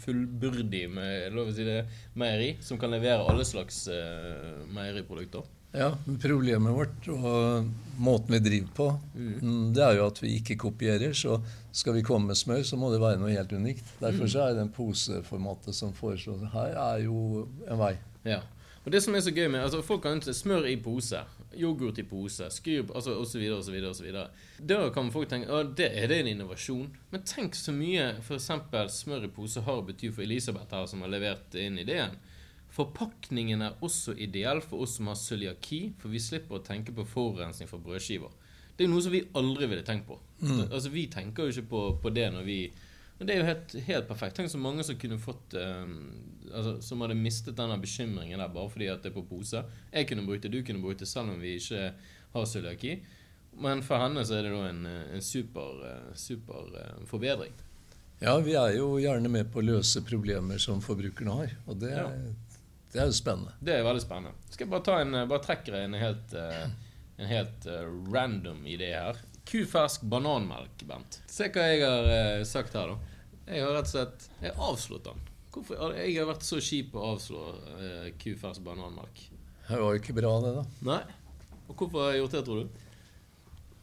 fullbyrdig 0.04 0.84
med 0.92 1.34
lov 1.34 1.50
å 1.50 1.54
si 1.56 1.64
det, 1.66 1.80
meieri, 2.14 2.52
som 2.62 2.78
kan 2.78 2.92
levere 2.94 3.26
alle 3.26 3.46
slags 3.46 3.82
uh, 3.90 4.62
meieriprodukter. 4.70 5.42
Ja, 5.72 5.92
Problemet 6.22 6.72
vårt 6.72 7.08
og 7.12 7.68
måten 7.98 8.34
vi 8.34 8.38
driver 8.38 8.68
på, 8.74 8.86
mm. 9.14 9.32
mm. 9.42 9.64
det 9.76 9.82
er 9.84 9.96
jo 9.98 10.06
at 10.08 10.20
vi 10.22 10.34
ikke 10.38 10.56
kopierer. 10.64 11.12
Så 11.12 11.40
skal 11.72 11.98
vi 11.98 12.04
komme 12.06 12.32
med 12.32 12.38
smør, 12.38 12.62
så 12.64 12.78
må 12.80 12.92
det 12.92 13.02
være 13.02 13.20
noe 13.20 13.34
helt 13.34 13.52
unikt. 13.52 13.96
Derfor 14.00 14.24
mm. 14.24 14.30
så 14.32 14.46
er 14.46 14.56
den 14.56 14.70
poseformatet 14.72 15.76
som 15.76 15.92
foreslås 15.96 16.46
her, 16.54 16.78
er 16.78 17.02
jo 17.04 17.48
en 17.68 17.80
vei. 17.80 17.96
Ja. 18.28 18.40
Og 18.84 18.92
det 18.94 19.02
som 19.04 19.12
er 19.12 19.20
så 19.20 19.34
gøy 19.34 19.50
med, 19.52 19.60
altså 19.60 19.82
Folk 19.84 20.06
kan 20.06 20.16
ikke 20.16 20.32
smør 20.32 20.64
i 20.70 20.78
pose, 20.80 21.18
yoghurt 21.58 21.98
i 22.00 22.06
pose, 22.08 22.46
skyr 22.54 22.86
altså 22.86 23.18
osv. 23.20 23.42
osv. 23.58 23.74
osv. 23.90 24.06
Da 24.70 24.78
kan 24.94 25.10
folk 25.12 25.28
tenke 25.28 25.52
at 25.52 25.74
det 25.76 25.90
er 25.92 26.08
det 26.08 26.22
en 26.22 26.30
innovasjon. 26.32 26.86
Men 27.12 27.26
tenk 27.28 27.58
så 27.58 27.74
mye 27.76 28.14
f.eks. 28.22 28.48
smør 28.94 29.26
i 29.28 29.32
pose 29.34 29.60
har 29.66 29.82
å 29.82 29.84
bety 29.84 30.08
for 30.14 30.24
Elisabeth 30.24 30.72
her, 30.72 30.88
som 30.88 31.04
har 31.04 31.12
levert 31.12 31.58
inn 31.60 31.76
ideen. 31.82 32.16
Forpakningen 32.74 33.62
er 33.64 33.78
også 33.84 34.14
ideell 34.20 34.60
for 34.62 34.84
oss 34.84 34.98
som 34.98 35.08
har 35.10 35.16
cøliaki, 35.18 35.80
for 35.98 36.12
vi 36.12 36.20
slipper 36.22 36.58
å 36.58 36.64
tenke 36.64 36.92
på 36.94 37.06
forurensning 37.08 37.70
fra 37.70 37.80
brødskiver. 37.82 38.34
Det 38.78 38.86
er 38.86 38.92
noe 38.92 39.02
som 39.02 39.14
vi 39.14 39.24
aldri 39.38 39.66
ville 39.66 39.86
tenkt 39.86 40.06
på. 40.06 40.18
Mm. 40.40 40.68
Altså, 40.68 40.92
Vi 40.94 41.08
tenker 41.10 41.48
jo 41.48 41.54
ikke 41.54 41.70
på, 41.72 41.82
på, 42.02 42.12
det 42.14 42.28
når 42.30 42.44
vi 42.46 42.60
Men 43.18 43.26
det 43.26 43.34
er 43.34 43.40
jo 43.40 43.46
helt, 43.48 43.72
helt 43.88 44.06
perfekt. 44.06 44.36
Tenk 44.36 44.50
så 44.52 44.60
mange 44.62 44.84
som 44.86 44.94
kunne 44.94 45.18
fått 45.18 45.56
um, 45.58 45.96
altså, 46.52 46.76
Som 46.80 47.00
hadde 47.02 47.16
mistet 47.18 47.56
denne 47.58 47.74
bekymringen 47.82 48.38
der 48.38 48.52
bare 48.54 48.70
fordi 48.70 48.86
at 48.92 49.02
det 49.02 49.10
er 49.10 49.16
på 49.16 49.26
pose. 49.26 49.64
Jeg 49.90 50.06
kunne 50.06 50.26
brukt 50.26 50.44
det, 50.46 50.52
du 50.54 50.62
kunne 50.62 50.82
brukt 50.84 51.02
det, 51.02 51.08
selv 51.10 51.32
om 51.32 51.40
vi 51.42 51.56
ikke 51.58 51.88
har 52.36 52.46
cøliaki. 52.46 53.00
Men 53.58 53.82
for 53.82 53.98
henne 53.98 54.22
så 54.22 54.38
er 54.38 54.46
det 54.46 54.54
da 54.54 54.68
en, 54.68 54.86
en 54.86 55.24
super, 55.24 55.82
super 56.14 56.70
uh, 56.76 57.02
forbedring. 57.10 57.56
Ja, 58.22 58.36
vi 58.42 58.54
er 58.58 58.76
jo 58.76 58.96
gjerne 59.02 59.30
med 59.30 59.50
på 59.50 59.58
å 59.58 59.66
løse 59.66 60.04
problemer 60.06 60.62
som 60.62 60.78
forbrukerne 60.82 61.34
har. 61.40 61.58
Og 61.66 61.82
det, 61.82 61.96
ja. 61.98 62.06
Det 62.92 63.00
er 63.02 63.08
jo 63.10 63.16
spennende. 63.16 63.54
Det 63.60 63.74
er 63.74 63.86
veldig 63.86 64.02
spennende. 64.04 64.50
Skal 64.50 64.64
jeg 64.64 64.72
bare, 64.72 64.84
ta 64.86 65.00
en, 65.04 65.16
bare 65.28 65.44
trekke 65.44 65.80
en 65.82 65.96
helt 65.98 66.36
uh, 66.36 66.68
en 67.18 67.26
helt 67.26 67.66
uh, 67.66 68.12
random 68.12 68.66
idé 68.66 68.92
her. 68.94 69.16
Kufersk 69.44 70.02
bananmelk, 70.02 70.84
Bent. 70.86 71.20
Se 71.26 71.48
hva 71.50 71.64
jeg 71.66 71.82
har 71.82 72.10
uh, 72.10 72.44
sagt 72.46 72.76
her, 72.78 72.92
da. 72.92 73.14
Jeg 73.48 73.64
har 73.64 73.72
rett 73.78 73.88
og 73.88 73.94
slett 73.94 74.26
Jeg 74.42 74.52
har 74.52 74.66
avslått 74.68 75.06
den. 75.08 75.24
Hvorfor? 75.54 75.94
Jeg 75.96 76.18
har 76.18 76.28
vært 76.28 76.44
så 76.46 76.60
kjip 76.62 76.94
å 76.94 77.06
avslå 77.14 77.40
uh, 77.42 78.10
kufersk 78.22 78.62
bananmelk. 78.62 79.24
Det 79.68 79.80
var 79.80 79.96
jo 79.96 80.02
ikke 80.02 80.14
bra, 80.20 80.34
det, 80.44 80.52
da. 80.60 80.66
Nei. 80.92 81.00
Og 81.66 81.74
hvorfor 81.74 82.04
har 82.04 82.14
jeg 82.14 82.22
gjort 82.22 82.36
det, 82.36 82.44
tror 82.46 82.62
du? 82.62 82.84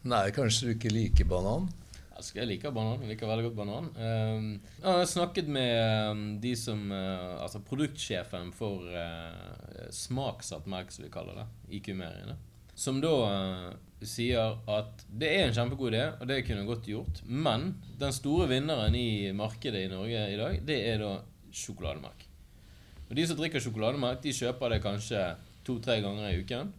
Nei, 0.06 0.24
kanskje 0.34 0.70
du 0.70 0.76
ikke 0.78 0.94
liker 0.94 1.28
banan? 1.30 1.68
Altså, 2.16 2.38
jeg 2.38 2.48
liker 2.48 2.72
banan. 2.72 3.02
Jeg 3.04 3.12
liker 3.12 3.28
veldig 3.28 3.46
godt 3.50 3.58
banan. 3.58 3.88
Um, 4.00 4.52
jeg 4.80 4.88
har 4.88 5.08
snakket 5.12 5.50
med 5.52 6.12
um, 6.12 6.26
de 6.40 6.54
som 6.56 6.86
uh, 6.92 7.42
Altså 7.44 7.60
produktsjefen 7.68 8.54
for 8.56 8.88
uh, 8.88 9.90
smaksatt 9.92 10.70
melk, 10.72 10.94
som 10.96 11.04
vi 11.04 11.12
kaller 11.12 11.42
det, 11.42 11.48
i 11.76 11.82
kumeriene. 11.84 12.38
Som 12.76 13.02
da 13.04 13.12
uh, 13.28 13.74
sier 14.06 14.56
at 14.72 15.04
det 15.12 15.32
er 15.34 15.50
en 15.50 15.58
kjempegod 15.58 15.92
idé, 15.92 16.06
og 16.20 16.30
det 16.30 16.44
kunne 16.48 16.68
godt 16.68 16.88
gjort, 16.88 17.22
men 17.28 17.74
den 18.00 18.16
store 18.16 18.48
vinneren 18.52 18.96
i 18.96 19.32
markedet 19.36 19.86
i 19.86 19.92
Norge 19.92 20.24
i 20.32 20.40
dag, 20.40 20.60
det 20.68 20.80
er 20.94 21.04
da 21.04 21.12
sjokolademelk. 21.56 22.26
Og 23.10 23.14
De 23.18 23.28
som 23.28 23.38
drikker 23.40 23.64
sjokolademelk, 23.64 24.24
de 24.24 24.34
kjøper 24.36 24.76
det 24.76 24.84
kanskje 24.84 25.28
to-tre 25.66 26.00
ganger 26.04 26.32
i 26.32 26.42
uken. 26.44 26.72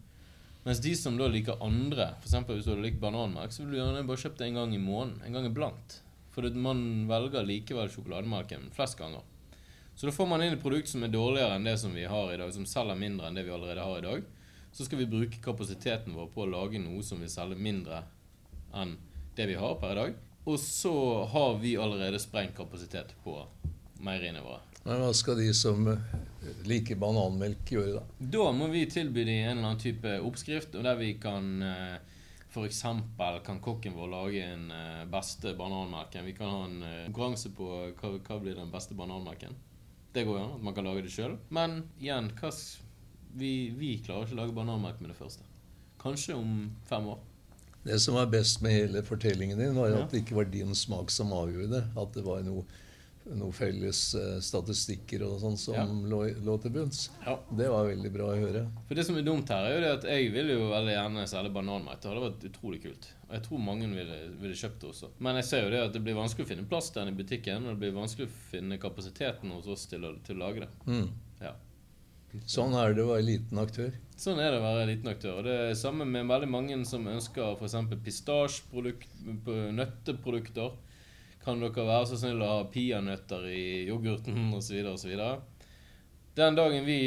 Mens 0.67 0.83
de 0.83 0.93
som 0.99 1.15
da 1.15 1.29
liker 1.31 1.63
andre, 1.63 2.09
f.eks. 2.19 2.35
hvis 2.49 2.67
du 2.67 2.75
liker 2.75 2.99
bananmelk, 2.99 3.55
så 3.55 3.63
vil 3.63 3.71
du 3.71 3.79
gjerne 3.79 4.03
bare 4.07 4.23
kjøpt 4.25 4.41
det 4.41 4.49
en 4.49 4.59
gang 4.59 4.75
i 4.75 4.83
måneden. 4.83 5.21
En 5.23 5.39
gang 5.39 5.47
iblant. 5.47 5.99
For 6.35 6.45
man 6.59 6.81
velger 7.09 7.47
likevel 7.47 7.89
sjokolademelken 7.89 8.67
flest 8.75 8.99
ganger. 8.99 9.23
Så 9.97 10.09
da 10.09 10.13
får 10.13 10.27
man 10.29 10.43
inn 10.43 10.53
et 10.53 10.61
produkt 10.61 10.91
som 10.91 11.05
er 11.07 11.13
dårligere 11.13 11.55
enn 11.55 11.65
det 11.65 11.79
som 11.81 11.95
vi 11.95 12.03
har 12.05 12.33
i 12.33 12.37
dag, 12.37 12.51
som 12.53 12.67
selger 12.69 12.99
mindre 12.99 13.29
enn 13.29 13.39
det 13.39 13.47
vi 13.47 13.55
allerede 13.55 13.85
har 13.87 14.03
i 14.03 14.05
dag 14.05 14.27
så 14.77 14.85
skal 14.85 14.97
vi 14.97 15.05
bruke 15.05 15.41
kapasiteten 15.41 16.13
vår 16.13 16.27
på 16.33 16.43
å 16.43 16.51
lage 16.51 16.77
noe 16.77 17.01
som 17.01 17.21
vil 17.21 17.31
selge 17.33 17.57
mindre 17.57 18.03
enn 18.77 18.91
det 19.37 19.47
vi 19.49 19.55
har 19.57 19.77
per 19.81 19.95
i 19.95 19.97
dag. 19.97 20.19
Og 20.47 20.59
så 20.61 20.93
har 21.31 21.57
vi 21.63 21.71
allerede 21.81 22.19
sprengt 22.21 22.53
kapasitet 22.57 23.15
på 23.23 23.39
meieriene 24.05 24.43
våre. 24.45 24.61
Men 24.85 25.01
hva 25.01 25.09
skal 25.17 25.39
de 25.41 25.49
som 25.57 25.89
eh, 26.47 26.63
bananmelk 26.65 26.99
bananmelk, 27.01 27.71
gjøre 27.71 27.99
da? 27.99 28.03
Da 28.37 28.51
må 28.55 28.69
vi 28.73 28.85
tilby 28.89 29.23
dem 29.27 29.43
en 29.43 29.51
eller 29.57 29.69
annen 29.71 29.81
type 29.81 30.17
oppskrift, 30.25 30.75
og 30.75 30.87
der 30.87 30.97
vi 30.99 31.13
kan 31.21 31.61
eh, 31.61 31.97
F.eks. 32.47 32.81
kan 33.45 33.61
kokken 33.61 33.95
vår 33.97 34.11
lage 34.13 34.43
en 34.47 34.71
eh, 34.71 35.05
beste 35.11 35.53
bananmelken. 35.59 36.25
Vi 36.25 36.35
kan 36.37 36.53
ha 36.53 36.65
en 36.65 36.83
konkurranse 37.05 37.53
på 37.55 37.69
hva, 37.99 38.17
hva 38.17 38.41
blir 38.41 38.57
den 38.57 38.71
beste 38.73 38.97
bananmelken. 38.97 39.55
Det 40.15 40.25
går 40.25 40.39
jo 40.39 40.43
an 40.43 40.55
at 40.55 40.63
man 40.65 40.73
kan 40.73 40.87
lage 40.87 41.05
det 41.05 41.13
sjøl. 41.13 41.37
Men 41.53 41.83
igjen, 41.99 42.31
hva 42.39 42.51
vi, 43.37 43.69
vi 43.77 43.97
klarer 44.03 44.25
ikke 44.25 44.37
å 44.37 44.41
lage 44.41 44.55
bananmelk 44.55 45.01
med 45.03 45.11
det 45.13 45.19
første. 45.19 45.45
Kanskje 46.01 46.37
om 46.37 46.69
fem 46.89 47.09
år. 47.13 47.19
Det 47.87 47.99
som 48.03 48.17
var 48.17 48.27
best 48.31 48.61
med 48.61 48.73
hele 48.73 49.03
fortellingen 49.05 49.59
din, 49.59 49.75
var 49.75 49.91
ja. 49.91 50.01
at 50.03 50.11
det 50.11 50.23
ikke 50.23 50.35
var 50.35 50.49
din 50.51 50.75
smak 50.75 51.11
som 51.13 51.31
avgjorde. 51.35 51.85
At 51.95 52.17
det 52.17 52.23
var 52.25 52.41
noe, 52.43 52.65
noe 53.35 53.55
felles 53.55 54.01
uh, 54.15 54.37
statistikker 54.43 55.25
og 55.27 55.35
sånn 55.41 55.57
som 55.59 55.75
ja. 55.75 55.83
lå, 55.83 56.21
lå, 56.45 56.55
til 56.63 56.73
bunns. 56.77 57.01
Ja. 57.25 57.35
Det 57.59 57.67
var 57.73 57.89
veldig 57.89 58.11
bra 58.13 58.29
å 58.31 58.39
høre. 58.39 58.63
For 58.87 58.99
Det 58.99 59.05
som 59.07 59.19
er 59.19 59.27
dumt 59.27 59.51
her, 59.53 59.67
er 59.67 59.75
jo 59.75 59.83
det 59.83 59.93
at 59.97 60.09
jeg 60.13 60.31
vil 60.35 60.53
jo 60.53 60.71
veldig 60.71 60.95
gjerne 60.95 61.27
selge 61.29 61.53
bananmelk. 61.57 62.01
Det 62.01 62.11
hadde 62.11 62.25
vært 62.27 62.47
utrolig 62.51 62.81
kult. 62.87 63.11
Og 63.27 63.35
jeg 63.35 63.45
tror 63.47 63.63
mange 63.67 63.91
ville, 63.91 64.17
ville 64.39 64.61
kjøpt 64.63 64.81
det 64.81 64.91
også. 64.93 65.13
Men 65.19 65.41
jeg 65.41 65.49
ser 65.49 65.65
jo 65.65 65.71
det 65.75 65.85
at 65.89 65.95
det 65.95 66.03
blir 66.05 66.19
vanskelig 66.19 66.47
å 66.47 66.51
finne 66.53 66.69
plass 66.71 66.91
til 66.91 67.03
den 67.03 67.13
i 67.13 67.19
butikken. 67.19 67.65
Og 67.65 67.73
det 67.73 67.81
blir 67.83 67.99
vanskelig 67.99 68.29
å 68.29 68.35
finne 68.53 68.81
kapasiteten 68.81 69.55
hos 69.55 69.71
oss 69.73 69.83
til 69.91 70.07
å, 70.07 70.09
til 70.23 70.39
å 70.39 70.45
lage 70.45 70.63
det. 70.63 70.71
Mm. 70.87 71.07
Ja. 71.43 71.53
Sånn 72.47 72.73
er 72.77 72.93
det 72.93 73.03
å 73.05 73.11
være 73.11 73.25
liten 73.25 73.57
aktør. 73.61 73.91
Sånn 74.19 74.39
er 74.41 74.51
det 74.51 74.59
å 74.59 74.65
være 74.65 74.89
liten 74.89 75.09
aktør. 75.11 75.33
Og 75.39 75.43
det 75.47 75.55
er 75.67 75.75
samme 75.79 76.05
med 76.09 76.29
veldig 76.29 76.49
mange 76.51 76.85
som 76.89 77.07
ønsker 77.09 77.45
f.eks. 77.55 77.75
pistasjenøtteprodukter. 78.05 80.69
Kan 81.47 81.61
dere 81.63 81.85
være 81.87 82.07
så 82.09 82.17
snill 82.19 82.41
å 82.43 82.47
ha 82.49 82.63
peanøtter 82.67 83.45
i 83.47 83.67
yoghurten 83.87 84.49
osv. 84.57 84.81
osv. 84.91 85.13
Den 86.35 86.57
dagen 86.59 86.83
vi 86.85 86.99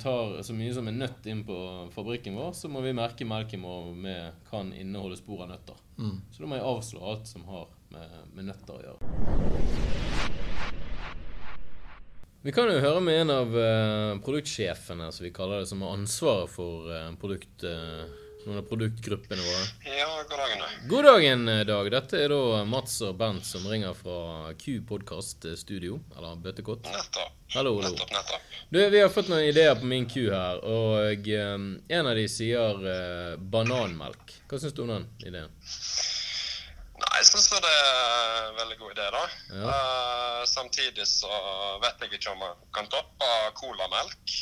tar 0.00 0.38
så 0.42 0.56
mye 0.56 0.72
som 0.72 0.88
en 0.88 0.96
nøtt 1.02 1.28
inn 1.28 1.42
på 1.44 1.56
fabrikken 1.92 2.34
vår, 2.34 2.54
så 2.56 2.70
må 2.72 2.80
vi 2.80 2.94
merke 2.96 3.28
melken 3.28 3.60
vår 3.62 3.92
med 4.06 4.40
kan 4.48 4.72
inneholde 4.72 5.20
spor 5.20 5.44
av 5.44 5.52
nøtter. 5.52 5.76
Mm. 5.98 6.16
Så 6.32 6.42
da 6.42 6.48
må 6.48 6.56
jeg 6.56 6.66
avslå 6.70 7.04
alt 7.12 7.28
som 7.28 7.44
har 7.52 7.68
med, 7.92 8.16
med 8.32 8.48
nøtter 8.48 8.72
å 8.72 8.82
gjøre. 8.86 8.98
Vi 12.48 12.56
kan 12.56 12.72
jo 12.72 12.80
høre 12.80 13.04
med 13.04 13.20
en 13.20 13.36
av 13.36 13.52
uh, 13.52 14.16
produktsjefene, 14.24 15.12
som 15.12 15.28
vi 15.28 15.36
kaller 15.36 15.60
det, 15.60 15.68
som 15.68 15.84
har 15.84 15.94
ansvaret 16.00 16.50
for 16.56 16.88
uh, 16.88 17.12
produkt, 17.20 17.68
uh, 17.68 18.08
noen 18.46 18.60
av 18.60 18.66
produktgruppene 18.68 19.42
våre. 19.42 19.66
Ja, 19.98 20.08
god 20.28 20.38
dagen, 20.38 20.58
da. 20.62 20.68
God 20.88 21.04
dagen, 21.08 21.46
Dag. 21.68 21.90
Dette 21.94 22.20
er 22.24 22.32
da 22.34 22.64
Mats 22.68 22.98
og 23.06 23.16
Bent 23.20 23.46
som 23.48 23.66
ringer 23.70 23.96
fra 23.98 24.52
Q 24.60 24.80
Podcast 24.88 25.46
Studio, 25.60 26.00
eller 26.16 26.36
Bøttekott. 26.44 26.88
Nettopp. 26.88 27.38
Hallo, 27.54 27.76
hallo. 27.80 27.94
Nettopp, 27.94 28.12
nettopp. 28.16 28.50
Du, 28.70 28.80
vi 28.90 29.00
har 29.00 29.12
fått 29.12 29.28
noen 29.30 29.46
ideer 29.46 29.76
på 29.78 29.86
min 29.86 30.08
Q 30.10 30.28
her, 30.32 30.60
og 30.64 31.28
en 31.30 32.06
av 32.10 32.14
de 32.18 32.26
sier 32.30 32.84
bananmelk. 33.38 34.38
Hva 34.50 34.60
syns 34.60 34.74
du 34.76 34.84
om 34.84 34.94
den 34.96 35.08
ideen? 35.24 35.52
Jeg 36.94 37.26
syns 37.26 37.48
det 37.50 37.58
er 37.66 38.50
en 38.50 38.58
veldig 38.58 38.76
god 38.78 38.92
idé, 38.94 39.04
da. 39.10 39.22
Ja. 39.50 39.70
Uh, 39.70 40.42
samtidig 40.46 41.06
så 41.10 41.30
vet 41.82 42.04
jeg 42.04 42.18
ikke 42.18 42.34
om 42.34 42.42
man 42.42 42.60
kan 42.76 42.86
toppe 42.92 43.30
colamelk. 43.58 44.34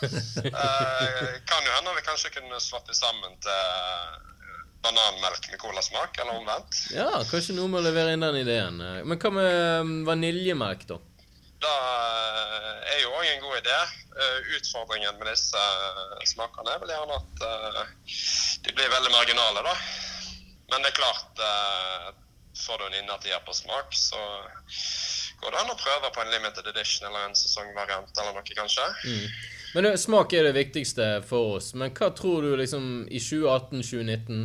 uh, 0.00 1.34
kan 1.50 1.66
jo 1.66 1.74
hende 1.74 1.96
vi 1.98 2.06
kanskje 2.06 2.32
kunne 2.38 2.60
slått 2.62 2.88
det 2.88 2.96
sammen 2.96 3.36
til 3.44 4.22
bananmelk 4.84 5.48
med 5.50 5.60
colasmak, 5.60 6.16
eller 6.20 6.38
omvendt. 6.38 6.78
Ja, 6.96 7.10
kanskje 7.28 7.56
noen 7.58 7.72
må 7.76 7.84
levere 7.84 8.16
inn 8.16 8.24
den 8.24 8.40
ideen. 8.40 8.80
Men 9.04 9.20
hva 9.20 9.32
med 9.32 9.84
um, 9.84 9.92
vaniljemelk, 10.08 10.86
da? 10.88 11.00
Det 11.64 11.74
er 12.94 12.98
jo 13.02 13.12
òg 13.12 13.28
en 13.28 13.44
god 13.44 13.60
idé. 13.60 13.76
Utfordringen 14.56 15.16
med 15.20 15.30
disse 15.32 15.68
smakene 16.32 16.74
er 16.74 16.80
vel 16.80 16.92
gjerne 16.92 17.16
at 17.20 17.46
de 18.64 18.72
blir 18.72 18.92
veldig 18.92 19.12
marginale, 19.12 19.64
da. 19.64 19.76
Men 20.70 20.84
det 20.84 20.92
er 20.92 20.98
klart, 20.98 21.42
eh, 21.48 22.12
får 22.66 22.78
du 22.78 22.86
en 22.86 22.98
innertier 23.02 23.42
på 23.46 23.54
smak, 23.56 23.94
så 23.96 24.20
går 25.42 25.52
det 25.52 25.60
an 25.60 25.72
å 25.74 25.78
prøve 25.78 26.10
på 26.14 26.22
en 26.22 26.32
limited 26.32 26.68
edition 26.70 27.08
eller 27.08 27.28
en 27.28 27.36
sesongvariant 27.38 28.20
eller 28.20 28.36
noe, 28.36 28.56
kanskje. 28.56 28.86
Mm. 29.04 29.26
Men 29.74 29.90
Smak 29.98 30.32
er 30.32 30.46
det 30.46 30.54
viktigste 30.54 31.06
for 31.26 31.56
oss. 31.56 31.72
Men 31.74 31.90
hva 31.98 32.12
tror 32.14 32.46
du 32.46 32.54
liksom 32.56 33.08
i 33.10 33.18
2018-2019, 33.18 34.44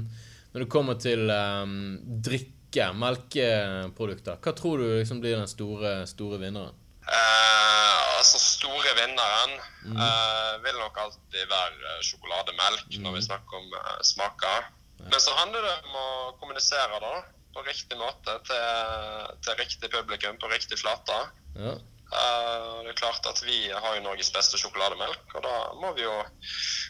når 0.53 0.65
det 0.65 0.71
kommer 0.73 0.97
til 0.97 1.29
um, 1.29 1.99
drikke, 2.25 2.89
melkeprodukter, 2.97 4.39
hva 4.41 4.53
tror 4.57 4.81
du 4.81 4.87
liksom 4.97 5.21
blir 5.21 5.37
den 5.37 5.49
store, 5.49 6.01
store 6.09 6.41
vinneren? 6.41 6.73
Eh, 7.09 8.01
altså 8.17 8.41
Store 8.41 8.91
vinneren 8.97 9.55
mm. 9.85 9.95
eh, 9.95 10.55
vil 10.65 10.81
nok 10.81 10.97
alltid 11.05 11.45
være 11.49 11.95
sjokolademelk 12.05 12.89
mm. 12.89 12.99
når 13.05 13.15
vi 13.17 13.23
snakker 13.29 13.61
om 13.61 13.77
eh, 13.79 13.95
smaker. 14.05 14.67
Men 15.05 15.21
så 15.23 15.35
handler 15.37 15.63
det 15.63 15.75
om 15.87 15.99
å 15.99 16.07
kommunisere 16.41 16.99
da, 17.03 17.13
på 17.55 17.63
riktig 17.65 17.97
måte 17.99 18.35
til, 18.47 19.31
til 19.45 19.57
riktig 19.61 19.91
publikum 19.93 20.37
på 20.41 20.51
riktig 20.51 20.79
flate. 20.81 21.21
Ja. 21.55 21.77
Uh, 22.09 22.81
det 22.81 22.95
er 22.95 22.97
klart 22.97 23.27
at 23.29 23.37
Vi 23.45 23.67
har 23.69 23.95
jo 23.95 24.01
Norges 24.01 24.31
beste 24.33 24.57
sjokolademelk, 24.57 25.33
og 25.37 25.43
da 25.45 25.55
må 25.77 25.93
vi 25.97 26.07
jo 26.07 26.13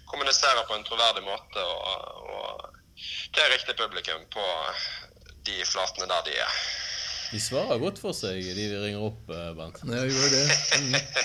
kommunisere 0.07 0.63
på 0.67 0.77
en 0.77 0.85
troverdig 0.87 1.25
måte 1.25 1.63
og, 1.63 2.29
og 2.33 3.01
til 3.35 3.51
riktig 3.51 3.75
publikum 3.79 4.23
på 4.31 4.45
de 5.47 5.57
flatene 5.67 6.07
der 6.07 6.23
de 6.27 6.37
er. 6.43 6.61
De 7.29 7.39
svarer 7.41 7.77
godt 7.81 7.99
for 8.01 8.15
seg, 8.17 8.39
de 8.57 8.63
ringer 8.71 9.03
opp, 9.05 9.27
eh, 9.29 9.51
Bent. 9.57 9.83
Ja, 9.85 9.99
jeg 10.01 10.15
gjør 10.15 10.31
det. 10.33 10.45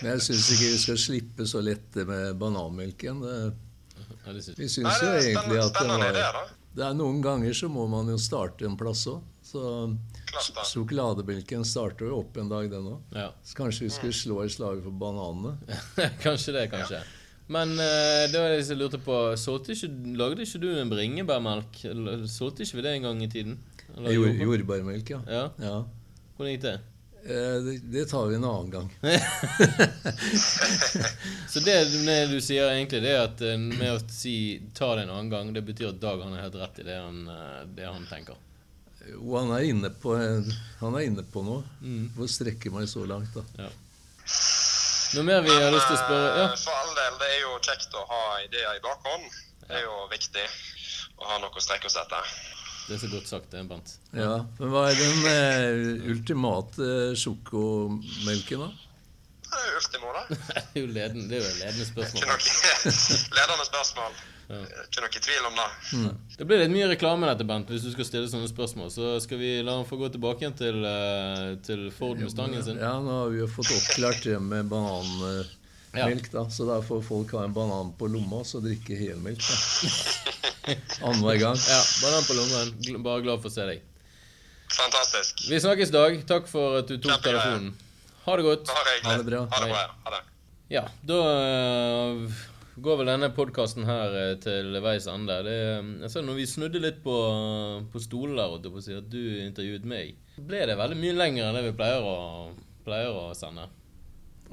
Men 0.02 0.10
jeg 0.10 0.24
syns 0.26 0.50
ikke 0.52 0.66
vi 0.74 0.80
skal 0.82 0.98
slippe 1.00 1.46
så 1.48 1.62
lett 1.64 1.96
med 2.10 2.34
bananmelken. 2.42 3.22
vi 4.26 4.68
syns 4.68 5.00
jo 5.00 5.14
egentlig 5.14 5.62
at 5.62 5.80
den 5.80 5.94
var 6.04 6.44
det 6.74 6.82
er 6.82 6.94
Noen 6.98 7.20
ganger 7.22 7.54
så 7.54 7.68
må 7.70 7.86
man 7.90 8.08
jo 8.10 8.18
starte 8.18 8.66
en 8.66 8.76
plass 8.78 9.06
òg. 9.10 9.22
Så 9.44 9.60
sjokoladebelken 10.70 11.66
starter 11.68 12.08
jo 12.08 12.22
opp 12.22 12.38
en 12.40 12.48
dag, 12.50 12.70
den 12.72 12.88
òg. 12.94 13.12
Ja. 13.14 13.28
Så 13.46 13.58
kanskje 13.58 13.86
vi 13.86 13.92
skulle 13.94 14.16
slå 14.16 14.40
et 14.42 14.54
slag 14.54 14.80
for 14.82 14.96
bananene? 15.04 15.54
kanskje 16.24 16.56
det, 16.56 16.64
kanskje. 16.72 17.02
Ja. 17.02 17.20
Men 17.54 17.76
uh, 17.76 18.24
det 18.32 18.40
var 18.40 18.54
det 18.54 18.62
jeg 18.64 18.78
lurte 18.80 18.98
på 19.04 19.18
ikke, 19.36 19.90
Lagde 20.16 20.46
ikke 20.46 20.62
du 20.62 20.70
en 20.72 20.90
bringebærmelk? 20.90 21.82
Solgte 22.32 22.64
ikke 22.64 22.80
vi 22.80 22.86
det 22.86 22.96
en 22.96 23.06
gang 23.10 23.22
i 23.22 23.30
tiden? 23.30 23.58
Jord, 23.94 24.40
jordbærmelk, 24.40 25.10
ja. 25.12 25.20
ja. 25.28 25.44
ja. 25.60 25.76
Hvordan 26.34 26.56
gikk 26.56 26.64
det? 26.64 26.78
Eh, 27.26 27.56
det, 27.64 27.78
det, 27.82 28.04
tar 28.04 28.26
vi 28.26 28.34
en 28.34 28.44
annen 28.44 28.70
gang. 28.70 28.98
så 31.48 31.60
det, 31.60 31.84
det, 31.84 32.26
du 32.26 32.40
sier 32.40 32.68
egentlig, 32.68 33.00
det 33.00 33.14
er 33.14 33.22
at 33.24 33.40
eh, 33.40 33.56
med 33.56 33.94
å 33.94 34.00
si 34.12 34.60
'ta 34.76 34.90
det 34.94 35.06
en 35.06 35.14
annen 35.14 35.30
gang', 35.32 35.52
det 35.56 35.62
betyr 35.64 35.88
at 35.94 36.02
Dag 36.02 36.20
han 36.20 36.34
har 36.36 36.44
helt 36.44 36.58
rett 36.60 36.82
i 36.82 36.84
det 36.84 36.98
han, 37.00 37.22
eh, 37.28 37.62
det 37.78 37.86
han 37.88 38.04
tenker? 38.10 38.36
Jo, 39.08 39.38
han 39.38 39.54
er 39.56 39.64
inne 39.70 39.88
på, 39.88 40.12
han 40.82 40.98
er 40.98 41.06
inne 41.08 41.24
på 41.24 41.40
noe. 41.46 41.64
Mm. 41.80 42.12
Får 42.16 42.28
strekke 42.34 42.72
meg 42.74 42.88
så 42.92 43.06
langt, 43.08 43.32
da. 43.32 43.42
Ja. 43.56 43.70
Noe 45.14 45.24
mer 45.24 45.40
vi 45.46 45.48
Men, 45.48 45.62
har 45.62 45.72
lyst 45.72 45.88
til 45.88 45.96
å 45.96 46.04
spørre? 46.04 46.28
Ja. 46.42 46.46
For 46.60 46.76
all 46.76 46.92
del, 46.98 47.16
det 47.22 47.28
er 47.30 47.40
jo 47.40 47.56
kjekt 47.64 47.96
å 47.96 48.04
ha 48.10 48.22
ideer 48.44 48.76
i 48.76 48.84
bakhånd. 48.84 49.24
Det 49.64 49.80
er 49.80 49.84
jo 49.88 49.96
viktig 50.12 50.44
å 51.16 51.28
ha 51.30 51.40
noe 51.40 51.56
å 51.56 51.64
strekke 51.64 51.88
oss 51.88 51.96
etter. 52.04 52.36
Det 52.84 52.96
er 52.96 53.00
så 53.00 53.08
godt 53.08 53.28
sagt, 53.30 53.46
det, 53.52 53.62
Bent. 53.68 53.94
Ja, 54.12 54.42
men 54.58 54.72
Hva 54.72 54.88
er 54.90 54.98
den 54.98 55.28
eh, 55.30 56.10
ultimate 56.12 56.88
sjokomelken, 57.16 58.66
da? 58.66 58.90
Det 59.54 59.62
er 59.62 59.70
jo 59.70 59.80
Ultimo, 59.80 60.12
da. 60.12 60.22
det 60.34 60.62
er 60.74 60.82
jo 60.82 60.90
ledende, 60.90 61.26
det 61.30 61.38
er 61.38 61.42
jo 61.44 61.56
ledende 61.62 61.88
spørsmål. 61.88 62.20
Ikke 62.20 62.30
noe 62.34 62.94
ledende 63.38 63.66
spørsmål. 63.70 64.22
Ja. 64.44 64.60
Ikke 64.82 65.04
noe 65.06 65.22
tvil 65.26 65.48
om 65.48 65.56
det. 65.60 65.68
Mm. 65.96 66.22
Det 66.36 66.46
blir 66.50 66.60
litt 66.60 66.74
mye 66.74 66.90
reklame 66.92 67.30
dette, 67.30 67.48
Bent, 67.48 67.72
hvis 67.72 67.86
du 67.86 67.92
skal 67.94 68.08
stille 68.10 68.28
sånne 68.28 68.50
spørsmål. 68.50 68.92
Så 68.92 69.14
skal 69.24 69.40
vi 69.40 69.54
la 69.64 69.78
han 69.78 69.88
få 69.88 69.96
gå 70.00 70.10
tilbake 70.12 70.44
igjen 70.44 70.58
til, 70.58 70.84
uh, 70.84 71.54
til 71.64 71.86
Ford 71.94 72.20
Mustangen 72.20 72.64
sin. 72.66 72.82
Ja, 72.82 72.98
nå 73.00 73.20
har 73.22 73.32
vi 73.32 73.40
jo 73.40 73.48
fått 73.48 73.72
oppklart 73.72 74.26
det 74.26 74.40
med 74.44 74.68
bananmelk, 75.94 76.28
da. 76.32 76.44
Så 76.50 76.66
da 76.68 76.80
får 76.84 77.02
folk 77.06 77.32
ha 77.38 77.46
en 77.46 77.54
banan 77.56 77.94
på 77.98 78.10
lomma 78.10 78.42
og 78.42 78.66
drikke 78.66 78.98
helmelk. 78.98 79.42
Annenhver 81.06 81.40
gang. 81.40 81.58
Ja, 81.58 81.80
banan 82.02 82.28
på 82.28 82.38
lomma. 82.38 82.62
Bare 83.06 83.24
glad 83.24 83.42
for 83.44 83.52
å 83.52 83.54
se 83.54 83.66
deg. 83.70 83.82
Fantastisk. 84.74 85.46
Vi 85.50 85.60
snakkes, 85.60 85.92
Dag. 85.94 86.20
Takk 86.28 86.48
for 86.50 86.80
at 86.80 86.90
du 86.90 86.96
tok 86.98 87.12
Kjempe 87.12 87.30
telefonen. 87.30 87.74
Ha 88.24 88.36
det 88.40 88.46
godt. 88.46 88.72
Ha 88.72 89.18
det 89.18 89.26
bra. 89.28 89.44
Ha 89.52 89.60
det 89.62 89.70
bra. 89.70 89.84
Ha 90.06 90.16
det. 90.16 90.22
Ja, 90.72 90.82
da 91.04 91.18
uh, 91.20 92.38
går 92.82 92.96
vel 92.98 93.10
denne 93.12 93.28
podkasten 93.36 93.84
her 93.86 94.14
uh, 94.16 94.30
til 94.40 94.72
veis 94.82 95.06
ende. 95.10 95.36
Det, 95.46 95.56
uh, 95.76 95.90
altså, 96.08 96.24
når 96.24 96.40
vi 96.40 96.46
snudde 96.48 96.82
litt 96.82 97.02
på, 97.04 97.16
på 97.92 98.02
stolen 98.02 98.38
der 98.40 98.56
og 98.56 98.80
si 98.82 98.96
at 98.96 99.10
du 99.12 99.20
intervjuet 99.44 99.84
meg, 99.88 100.16
ble 100.40 100.64
det 100.66 100.78
veldig 100.80 100.98
mye 100.98 101.18
lenger 101.20 101.50
enn 101.50 101.58
det 101.60 101.66
vi 101.68 101.76
pleier 101.76 102.08
å, 102.08 102.16
pleier 102.86 103.12
å 103.12 103.28
sende. 103.36 103.68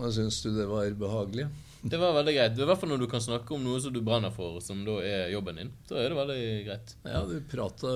Hva 0.01 0.09
syns 0.09 0.39
du 0.41 0.49
det 0.55 0.65
var 0.65 0.89
behagelig? 0.97 1.45
Det 1.81 1.97
var 1.97 2.13
veldig 2.13 2.33
greit. 2.35 2.57
I 2.57 2.65
hvert 2.69 2.77
fall 2.77 2.91
når 2.91 2.99
du 3.01 3.07
kan 3.09 3.21
snakke 3.21 3.53
om 3.55 3.61
noe 3.65 3.79
som 3.81 3.93
du 3.93 3.99
brenner 4.05 4.29
for, 4.33 4.59
som 4.61 4.83
da 4.85 4.99
er 5.01 5.31
jobben 5.33 5.57
din. 5.57 5.71
Så 5.89 5.97
er 5.97 6.11
det 6.11 6.17
veldig 6.17 6.41
greit. 6.67 6.93
Ja, 7.05 7.21
du 7.25 7.35
prata 7.49 7.93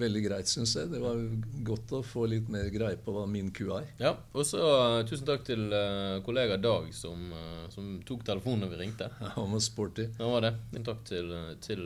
veldig 0.00 0.22
greit, 0.24 0.48
syns 0.48 0.72
jeg. 0.76 0.88
Det 0.92 1.00
var 1.02 1.20
godt 1.68 1.92
å 1.96 2.02
få 2.04 2.24
litt 2.32 2.48
mer 2.52 2.70
greie 2.72 2.96
på 3.00 3.12
hva 3.12 3.26
min 3.28 3.50
ku 3.52 3.66
er. 3.76 3.88
Ja, 4.00 4.14
og 4.32 4.48
så 4.48 4.60
uh, 4.60 5.02
tusen 5.08 5.28
takk 5.28 5.44
til 5.48 5.66
uh, 5.72 6.20
kollega 6.24 6.56
Dag 6.60 6.88
som, 6.96 7.28
uh, 7.32 7.66
som, 7.72 7.98
tok 8.08 8.24
telefonen 8.28 8.64
når 8.64 8.72
vi 8.74 8.80
ringte. 8.84 9.10
Ja, 9.24 9.34
han 9.36 9.52
var 9.52 9.64
sporty. 9.64 10.08
Han 10.20 10.32
var 10.32 10.48
det. 10.48 10.54
En 10.76 10.88
takk 10.88 11.04
til, 11.08 11.34
til 11.64 11.84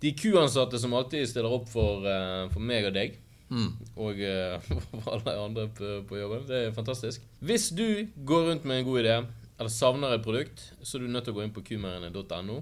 de 0.00 0.12
kuansatte 0.16 0.80
som 0.80 0.96
alltid 0.96 1.24
stiller 1.28 1.52
opp 1.52 1.68
for, 1.72 2.04
for 2.52 2.64
meg 2.64 2.88
og 2.90 2.96
deg. 2.96 3.16
Mm. 3.48 3.70
Og 3.96 4.22
uh, 4.28 5.12
alle 5.12 5.36
andre 5.40 5.68
på, 5.74 5.92
på 6.08 6.18
jobben. 6.20 6.46
Det 6.48 6.62
er 6.66 6.74
fantastisk. 6.76 7.24
Hvis 7.40 7.70
du 7.70 8.06
går 8.28 8.50
rundt 8.50 8.66
med 8.68 8.80
en 8.80 8.88
god 8.88 9.02
idé 9.02 9.14
eller 9.58 9.72
savner 9.74 10.14
et 10.14 10.24
produkt, 10.24 10.72
så 10.82 10.98
er 10.98 11.04
du 11.04 11.12
nødt 11.12 11.26
til 11.26 11.34
å 11.34 11.38
gå 11.38 11.46
inn 11.46 11.54
på 11.54 11.64
kumeieriene.no. 11.66 12.58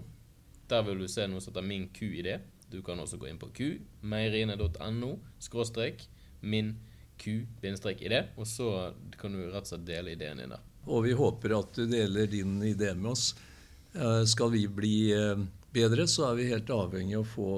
Der 0.70 0.84
vil 0.86 1.02
du 1.02 1.08
se 1.10 1.26
noe 1.28 1.42
som 1.42 1.52
heter 1.52 1.66
Min 1.66 1.90
ku-idé. 1.94 2.38
Du 2.72 2.80
kan 2.82 2.98
også 2.98 3.18
gå 3.20 3.28
inn 3.30 3.38
på 3.38 3.50
kumeieriene.no 3.54 5.10
skråstrek 5.38 6.06
min 6.46 6.72
ku-idé, 7.20 8.22
og 8.36 8.48
så 8.48 8.70
kan 9.20 9.36
du 9.36 9.44
rett 9.46 9.64
og 9.64 9.70
slett 9.70 9.86
dele 9.86 10.16
ideen 10.16 10.42
din 10.42 10.52
der. 10.52 10.64
Og 10.86 11.04
vi 11.06 11.14
håper 11.18 11.54
at 11.56 11.76
du 11.76 11.86
deler 11.90 12.28
din 12.30 12.58
idé 12.62 12.92
med 12.94 13.12
oss. 13.12 13.34
Eh, 13.94 14.22
skal 14.28 14.52
vi 14.52 14.66
bli 14.68 14.96
eh, 15.14 15.40
bedre, 15.76 16.08
så 16.08 16.30
er 16.30 16.40
vi 16.40 16.48
helt 16.50 16.72
avhengig 16.72 17.18
av 17.18 17.24
å 17.24 17.30
få 17.30 17.50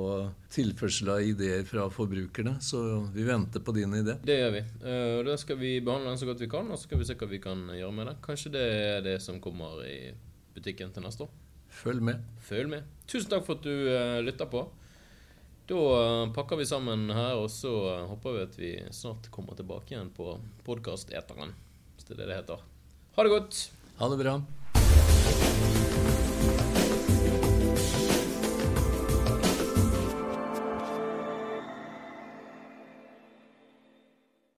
tilførsel 0.53 1.13
av 1.15 1.25
ideer 1.25 1.65
fra 1.69 1.87
forbrukerne. 1.95 2.57
Så 2.65 2.83
vi 3.15 3.27
venter 3.27 3.63
på 3.65 3.75
din 3.77 3.95
idé. 4.01 4.19
Det 4.27 4.39
gjør 4.41 4.57
vi. 4.59 4.65
Og 5.19 5.27
da 5.31 5.37
skal 5.41 5.61
vi 5.63 5.77
behandle 5.81 6.13
den 6.13 6.21
så 6.21 6.29
godt 6.29 6.43
vi 6.43 6.51
kan, 6.51 6.69
og 6.69 6.81
så 6.81 6.89
skal 6.89 7.03
vi 7.03 7.09
se 7.09 7.19
hva 7.19 7.31
vi 7.31 7.43
kan 7.43 7.69
gjøre 7.75 7.95
med 7.95 8.11
den. 8.11 8.25
Kanskje 8.25 8.55
det 8.59 8.65
er 8.79 9.05
det 9.07 9.21
som 9.25 9.39
kommer 9.45 9.85
i 9.87 10.01
butikken 10.59 10.93
til 10.95 11.07
neste 11.07 11.27
år. 11.27 11.37
Følg 11.79 12.03
med. 12.03 12.27
Følg 12.49 12.71
med. 12.73 12.87
Tusen 13.09 13.31
takk 13.31 13.47
for 13.47 13.59
at 13.59 13.67
du 13.67 13.89
uh, 13.93 14.19
lytter 14.25 14.51
på. 14.51 14.65
Da 15.69 15.79
uh, 15.79 16.33
pakker 16.35 16.61
vi 16.61 16.69
sammen 16.69 17.09
her, 17.13 17.37
og 17.39 17.51
så 17.53 17.73
håper 18.11 18.39
vi 18.39 18.47
at 18.47 18.59
vi 18.59 18.73
snart 18.95 19.31
kommer 19.35 19.59
tilbake 19.59 19.95
igjen 19.95 20.13
på 20.17 20.39
podkast-eteren, 20.67 21.55
hvis 21.95 22.09
det 22.09 22.17
er 22.17 22.23
det 22.23 22.31
det 22.33 22.41
heter. 22.43 22.65
Ha 23.19 23.27
det 23.27 23.35
godt. 23.37 23.65
Ha 24.01 24.13
det 24.15 24.23
bra. 24.25 24.39